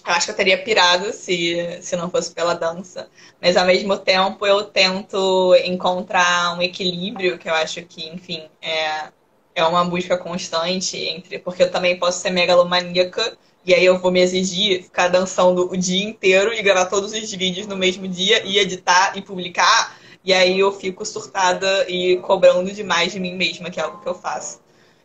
[0.06, 3.10] Eu acho que eu teria pirado se, se não fosse pela dança.
[3.42, 9.10] Mas ao mesmo tempo eu tento encontrar um equilíbrio, que eu acho que, enfim, é,
[9.54, 11.38] é uma busca constante entre.
[11.38, 15.78] Porque eu também posso ser megalomaníaca, e aí eu vou me exigir ficar dançando o
[15.78, 20.34] dia inteiro e gravar todos os vídeos no mesmo dia e editar e publicar e
[20.34, 24.16] aí eu fico surtada e cobrando demais de mim mesma, que é algo que eu
[24.16, 24.60] faço.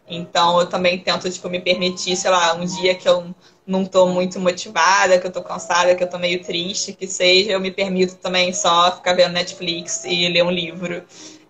[0.06, 3.34] Então eu também tento, tipo, me permitir, sei lá, um dia que eu
[3.66, 7.52] não tô muito motivada, que eu tô cansada, que eu tô meio triste, que seja,
[7.52, 11.02] eu me permito também só ficar vendo Netflix e ler um livro.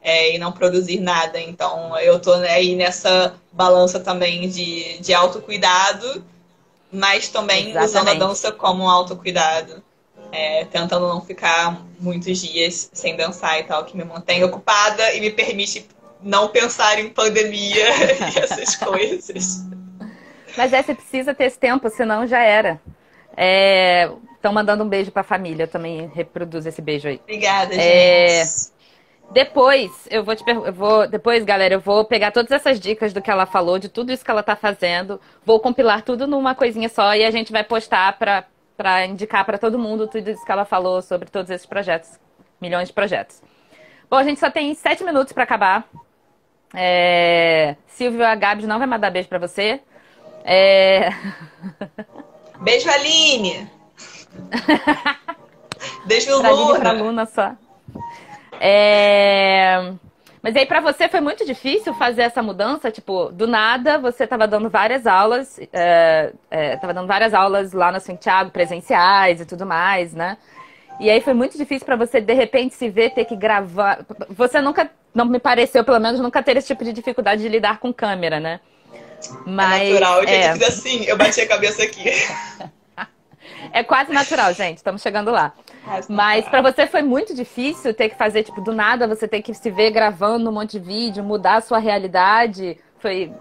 [0.07, 1.41] É, e não produzir nada.
[1.41, 6.23] Então eu tô aí nessa balança também de, de autocuidado,
[6.93, 7.87] mas também Exatamente.
[7.87, 9.83] usando a dança como um autocuidado
[10.35, 15.21] é, tentando não ficar muitos dias sem dançar e tal, que me mantém ocupada e
[15.21, 15.87] me permite
[16.21, 17.89] não pensar em pandemia
[18.35, 19.65] e essas coisas.
[20.57, 22.81] Mas é, você precisa ter esse tempo, senão já era.
[23.31, 27.21] Estão é, mandando um beijo para a família, eu também reproduzo esse beijo aí.
[27.23, 28.75] Obrigada, é, gente.
[29.31, 33.23] Depois, eu vou te eu vou Depois, galera, eu vou pegar todas essas dicas do
[33.23, 36.89] que ela falou, de tudo isso que ela está fazendo, vou compilar tudo numa coisinha
[36.89, 38.45] só e a gente vai postar para
[38.77, 42.19] para indicar para todo mundo tudo isso que ela falou sobre todos esses projetos,
[42.61, 43.43] milhões de projetos.
[44.11, 45.89] Bom, a gente só tem sete minutos para acabar.
[46.75, 47.77] É...
[47.87, 49.81] Silvio, a Gabs não vai mandar beijo para você.
[50.45, 51.11] É...
[52.61, 53.69] Beijo, Aline!
[56.07, 56.79] beijo, Luna!
[56.79, 57.53] Pra Luna só.
[58.61, 59.93] É...
[60.45, 62.91] Mas aí para você foi muito difícil fazer essa mudança?
[62.91, 67.91] Tipo, do nada você estava dando várias aulas, é, é, tava dando várias aulas lá
[67.91, 70.37] no Santiago, presenciais e tudo mais, né?
[71.01, 74.05] E aí foi muito difícil para você, de repente, se ver, ter que gravar.
[74.29, 77.79] Você nunca, não me pareceu, pelo menos, nunca ter esse tipo de dificuldade de lidar
[77.79, 78.61] com câmera, né?
[79.47, 80.49] Mas, é natural, eu é...
[80.51, 82.05] assim, eu bati a cabeça aqui.
[83.73, 84.79] É quase natural, gente.
[84.79, 85.53] Estamos chegando lá.
[86.09, 89.53] Mas para você foi muito difícil ter que fazer, tipo, do nada você ter que
[89.55, 92.79] se ver gravando um monte de vídeo, mudar a sua realidade.
[92.99, 93.33] Foi.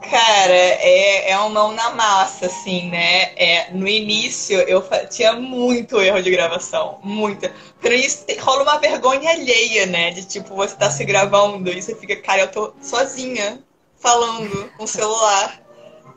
[0.00, 3.32] Cara, é, é uma mão na massa, assim, né?
[3.36, 7.52] É, no início eu tinha muito erro de gravação, muita.
[7.80, 10.10] Por isso rola uma vergonha alheia, né?
[10.10, 13.62] De tipo, você tá se gravando e você fica, cara, eu tô sozinha
[13.98, 15.60] falando com o celular.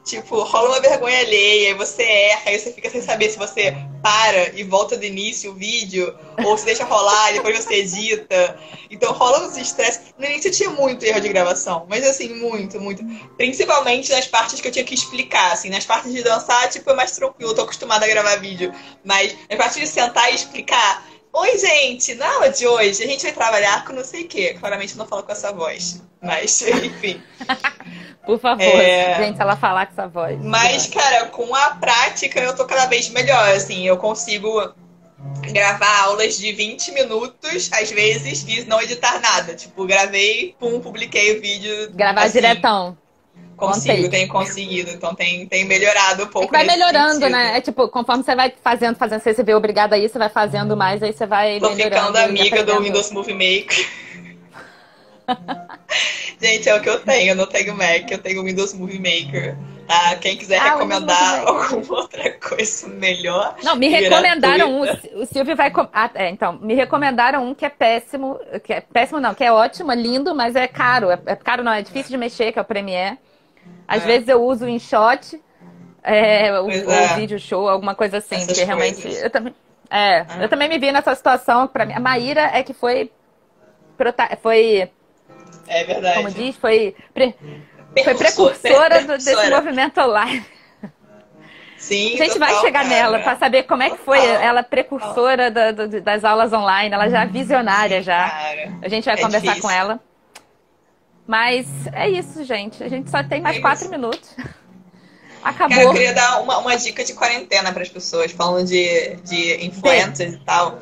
[0.03, 3.73] Tipo, rola uma vergonha alheia, aí você erra, aí você fica sem saber se você
[4.01, 8.59] para e volta do início o vídeo, ou se deixa rolar e depois você edita.
[8.91, 10.13] Então rola uns estresse.
[10.17, 13.01] No início tinha muito erro de gravação, mas assim, muito, muito.
[13.37, 16.93] Principalmente nas partes que eu tinha que explicar, assim, nas partes de dançar, tipo, é
[16.93, 18.73] mais tranquilo, eu tô acostumada a gravar vídeo.
[19.05, 22.13] Mas nas partes de sentar e explicar, Oi, gente!
[22.13, 24.55] Na aula de hoje a gente vai trabalhar com não sei o quê.
[24.59, 25.99] Claramente eu não falo com essa voz.
[26.21, 27.23] Mas, enfim.
[28.25, 29.15] Por favor, é...
[29.17, 30.39] gente, ela falar com essa voz.
[30.41, 33.49] Mas, cara, com a prática eu tô cada vez melhor.
[33.49, 34.73] Assim, eu consigo
[35.51, 39.53] gravar aulas de 20 minutos, às vezes, e não editar nada.
[39.55, 41.91] Tipo, gravei, pum, publiquei o vídeo.
[41.93, 42.39] Gravar assim.
[42.39, 42.97] diretão.
[43.55, 44.89] Consigo, tenho conseguido.
[44.89, 46.55] Então tem, tem melhorado um pouco.
[46.55, 47.29] É vai melhorando, sentido.
[47.29, 47.57] né?
[47.57, 50.29] É tipo, conforme você vai fazendo, fazendo, você se vê obrigado a isso, você vai
[50.29, 51.59] fazendo mais, aí você vai.
[51.59, 54.03] Tô ficando amiga do Windows Movie Maker.
[56.41, 57.31] Gente, é o que eu tenho.
[57.31, 59.55] Eu não tenho Mac, eu tenho Windows Movie Maker.
[59.87, 60.15] Tá?
[60.15, 63.55] Quem quiser ah, recomendar alguma outra coisa melhor.
[63.63, 64.81] Não, me recomendaram um.
[65.21, 65.71] O Silvio vai.
[65.91, 68.39] Ah, é, então, me recomendaram um que é péssimo.
[68.63, 71.11] Que é péssimo, não, que é ótimo, é lindo, mas é caro.
[71.11, 73.17] É, é caro, não, é difícil de mexer, que é o Premiere.
[73.87, 74.05] Às é.
[74.05, 75.41] vezes eu uso o InShot,
[76.01, 77.13] é, o, é.
[77.13, 79.07] o vídeo show, alguma coisa assim, Essas porque realmente.
[79.07, 79.53] Eu também,
[79.89, 80.41] é, ah.
[80.41, 81.67] eu também me vi nessa situação.
[81.67, 83.11] Para mim, a Maíra é que foi.
[84.41, 84.89] Foi.
[85.67, 86.17] É verdade.
[86.17, 86.95] Como diz, foi.
[87.13, 87.35] Pre,
[88.03, 90.45] foi precursora do, desse movimento online.
[91.77, 92.95] Sim, a gente total, vai chegar cara.
[92.95, 97.25] nela para saber como é que foi ela precursora da, das aulas online, ela já
[97.25, 98.29] visionária Sim, já.
[98.29, 98.73] Cara.
[98.81, 99.61] A gente vai é conversar difícil.
[99.61, 99.99] com ela.
[101.27, 102.81] Mas é isso, gente.
[102.81, 104.33] A gente só tem mais é quatro minutos.
[105.43, 105.75] Acabou.
[105.75, 109.65] Cara, eu queria dar uma, uma dica de quarentena para as pessoas, falando de, de
[109.65, 110.39] influencers Sim.
[110.41, 110.79] e tal.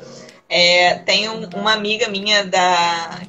[0.48, 3.22] É, tem um, uma amiga minha da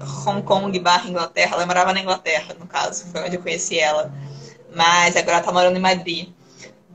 [0.00, 4.12] Hong Kong barra Inglaterra, ela morava na Inglaterra, no caso, foi onde eu conheci ela.
[4.74, 6.28] Mas agora ela tá morando em Madrid.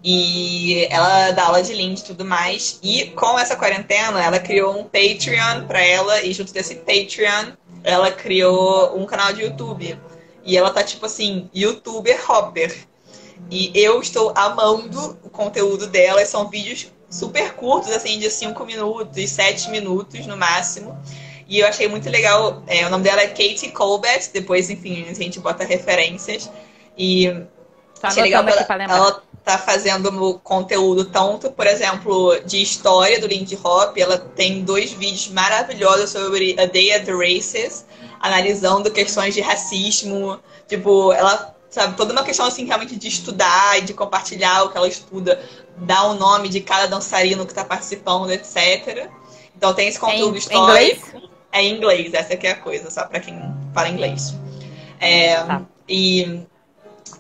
[0.03, 2.79] E ela dá aula de Lean e tudo mais.
[2.81, 6.21] E com essa quarentena, ela criou um Patreon para ela.
[6.21, 9.97] E junto desse Patreon, ela criou um canal de YouTube.
[10.43, 12.75] E ela tá tipo assim, youtuber hopper.
[13.49, 16.25] E eu estou amando o conteúdo dela.
[16.25, 20.97] São vídeos super curtos, assim, de 5 minutos, 7 minutos no máximo.
[21.51, 22.63] E eu achei muito legal.
[22.65, 24.29] É, o nome dela é Katie Colbert.
[24.31, 26.49] Depois, enfim, a gente bota referências.
[26.97, 27.27] E
[27.99, 33.59] tá achei legal ela, ela tá fazendo conteúdo tanto, por exemplo, de história do Lindy
[33.61, 33.97] Hop.
[33.97, 37.85] Ela tem dois vídeos maravilhosos sobre A Day at the Races,
[38.21, 40.39] analisando questões de racismo.
[40.69, 44.77] Tipo, ela sabe, toda uma questão assim realmente de estudar e de compartilhar o que
[44.77, 45.43] ela estuda,
[45.75, 49.09] dar o nome de cada dançarino que está participando, etc.
[49.53, 50.69] Então tem esse conteúdo em, histórico.
[50.69, 51.30] Inglês?
[51.51, 53.39] É em inglês, essa aqui é a coisa, só para quem
[53.73, 54.33] fala inglês.
[54.99, 55.61] É, tá.
[55.87, 56.45] E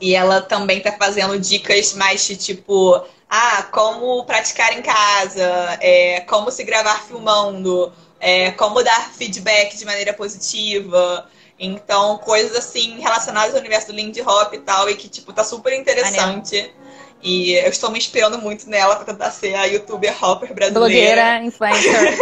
[0.01, 6.21] e ela também tá fazendo dicas mais de tipo, ah, como praticar em casa, é,
[6.21, 11.29] como se gravar filmando, é, como dar feedback de maneira positiva.
[11.59, 15.43] Então, coisas assim relacionadas ao universo do Lindy Hop e tal, e que, tipo, tá
[15.43, 16.73] super interessante.
[17.21, 20.79] E eu estou me inspirando muito nela para tentar ser a youtuber hopper brasileira.
[20.79, 22.17] Blogueira, influencer.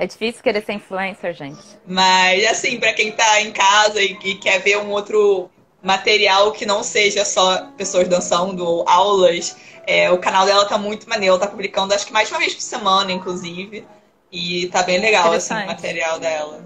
[0.00, 1.60] é difícil querer ser influencer, gente.
[1.86, 5.50] Mas, assim, para quem tá em casa e, e quer ver um outro
[5.82, 9.58] material que não seja só pessoas dançando, aulas.
[9.86, 12.40] É, o canal dela tá muito maneiro, ela tá publicando acho que mais de uma
[12.40, 13.86] vez por semana, inclusive.
[14.32, 16.64] E tá bem legal, assim, o material dela.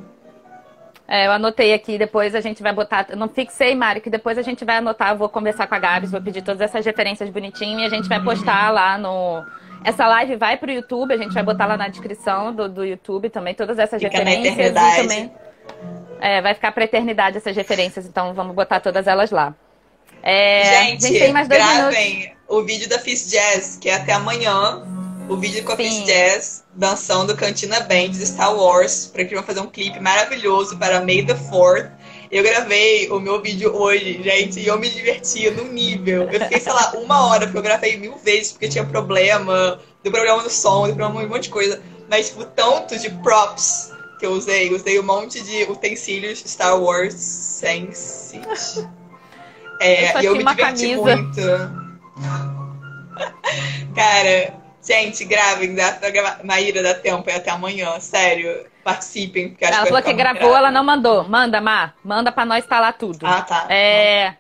[1.09, 3.07] É, eu anotei aqui, depois a gente vai botar.
[3.09, 5.79] Eu não fixei, Mário, que depois a gente vai anotar, eu vou conversar com a
[5.81, 9.45] Gabs, vou pedir todas essas referências bonitinhas e a gente vai postar lá no.
[9.85, 13.29] Essa live vai pro YouTube, a gente vai botar lá na descrição do, do YouTube
[13.29, 14.71] também, todas essas Fica referências.
[14.71, 15.33] e também.
[16.21, 19.55] É, vai ficar pra eternidade essas referências, então vamos botar todas elas lá.
[20.23, 22.37] É, gente, gente, tem mais dois gravem minutos.
[22.49, 24.83] o vídeo da Fizz Jazz, que é até amanhã.
[25.29, 29.61] O vídeo com a Fizz Jazz dançando Cantina Bands Star Wars, para que vão fazer
[29.61, 31.91] um clipe maravilhoso para May the 4th.
[32.35, 36.25] Eu gravei o meu vídeo hoje, gente, e eu me diverti no nível.
[36.25, 40.11] Eu fiquei, sei lá, uma hora, porque eu gravei mil vezes, porque tinha problema, deu
[40.11, 41.81] problema no som, deu problema em um monte de coisa.
[42.11, 44.75] Mas, tipo, tanto de props que eu usei.
[44.75, 48.41] Usei um monte de utensílios Star Wars Sense.
[49.81, 51.17] É, e eu me diverti camisa.
[51.17, 51.41] muito.
[53.95, 56.43] Cara, gente, gravem, dá pra gravar.
[56.43, 58.67] Maíra, dá tempo, é até amanhã, sério.
[58.85, 59.49] Participem.
[59.49, 61.27] Porque ela falou que gravou, ela não mandou.
[61.29, 61.93] Manda, Má.
[62.05, 63.27] Manda pra nós falar tudo.
[63.27, 63.67] Ah, tá.
[63.71, 64.35] É.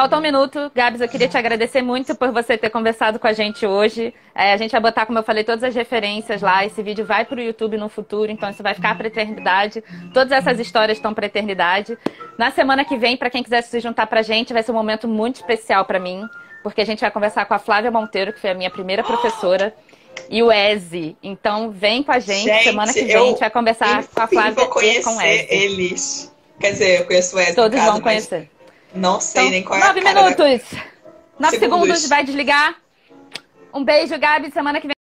[0.00, 0.72] Falta um minuto.
[0.74, 4.14] Gabs, eu queria te agradecer muito por você ter conversado com a gente hoje.
[4.34, 6.64] É, a gente vai botar, como eu falei, todas as referências lá.
[6.64, 9.84] Esse vídeo vai para o YouTube no futuro, então isso vai ficar para eternidade.
[10.14, 11.98] Todas essas histórias estão para eternidade.
[12.38, 14.74] Na semana que vem, para quem quiser se juntar para a gente, vai ser um
[14.74, 16.26] momento muito especial para mim,
[16.62, 19.74] porque a gente vai conversar com a Flávia Monteiro, que foi a minha primeira professora.
[20.28, 21.16] E o Eze.
[21.22, 22.44] Então, vem com a gente.
[22.44, 25.46] gente semana que vem a gente vai conversar com a Flávia e com o Eze.
[25.48, 26.32] eles.
[26.58, 27.54] Quer dizer, eu conheço o Eze.
[27.54, 28.50] Todos caso, vão conhecer.
[28.94, 30.38] Não sei então, nem qual é Nove minutos.
[31.38, 31.58] Nove segundos.
[31.58, 32.76] segundos, vai desligar.
[33.72, 34.50] Um beijo, Gabi.
[34.50, 34.99] Semana que vem.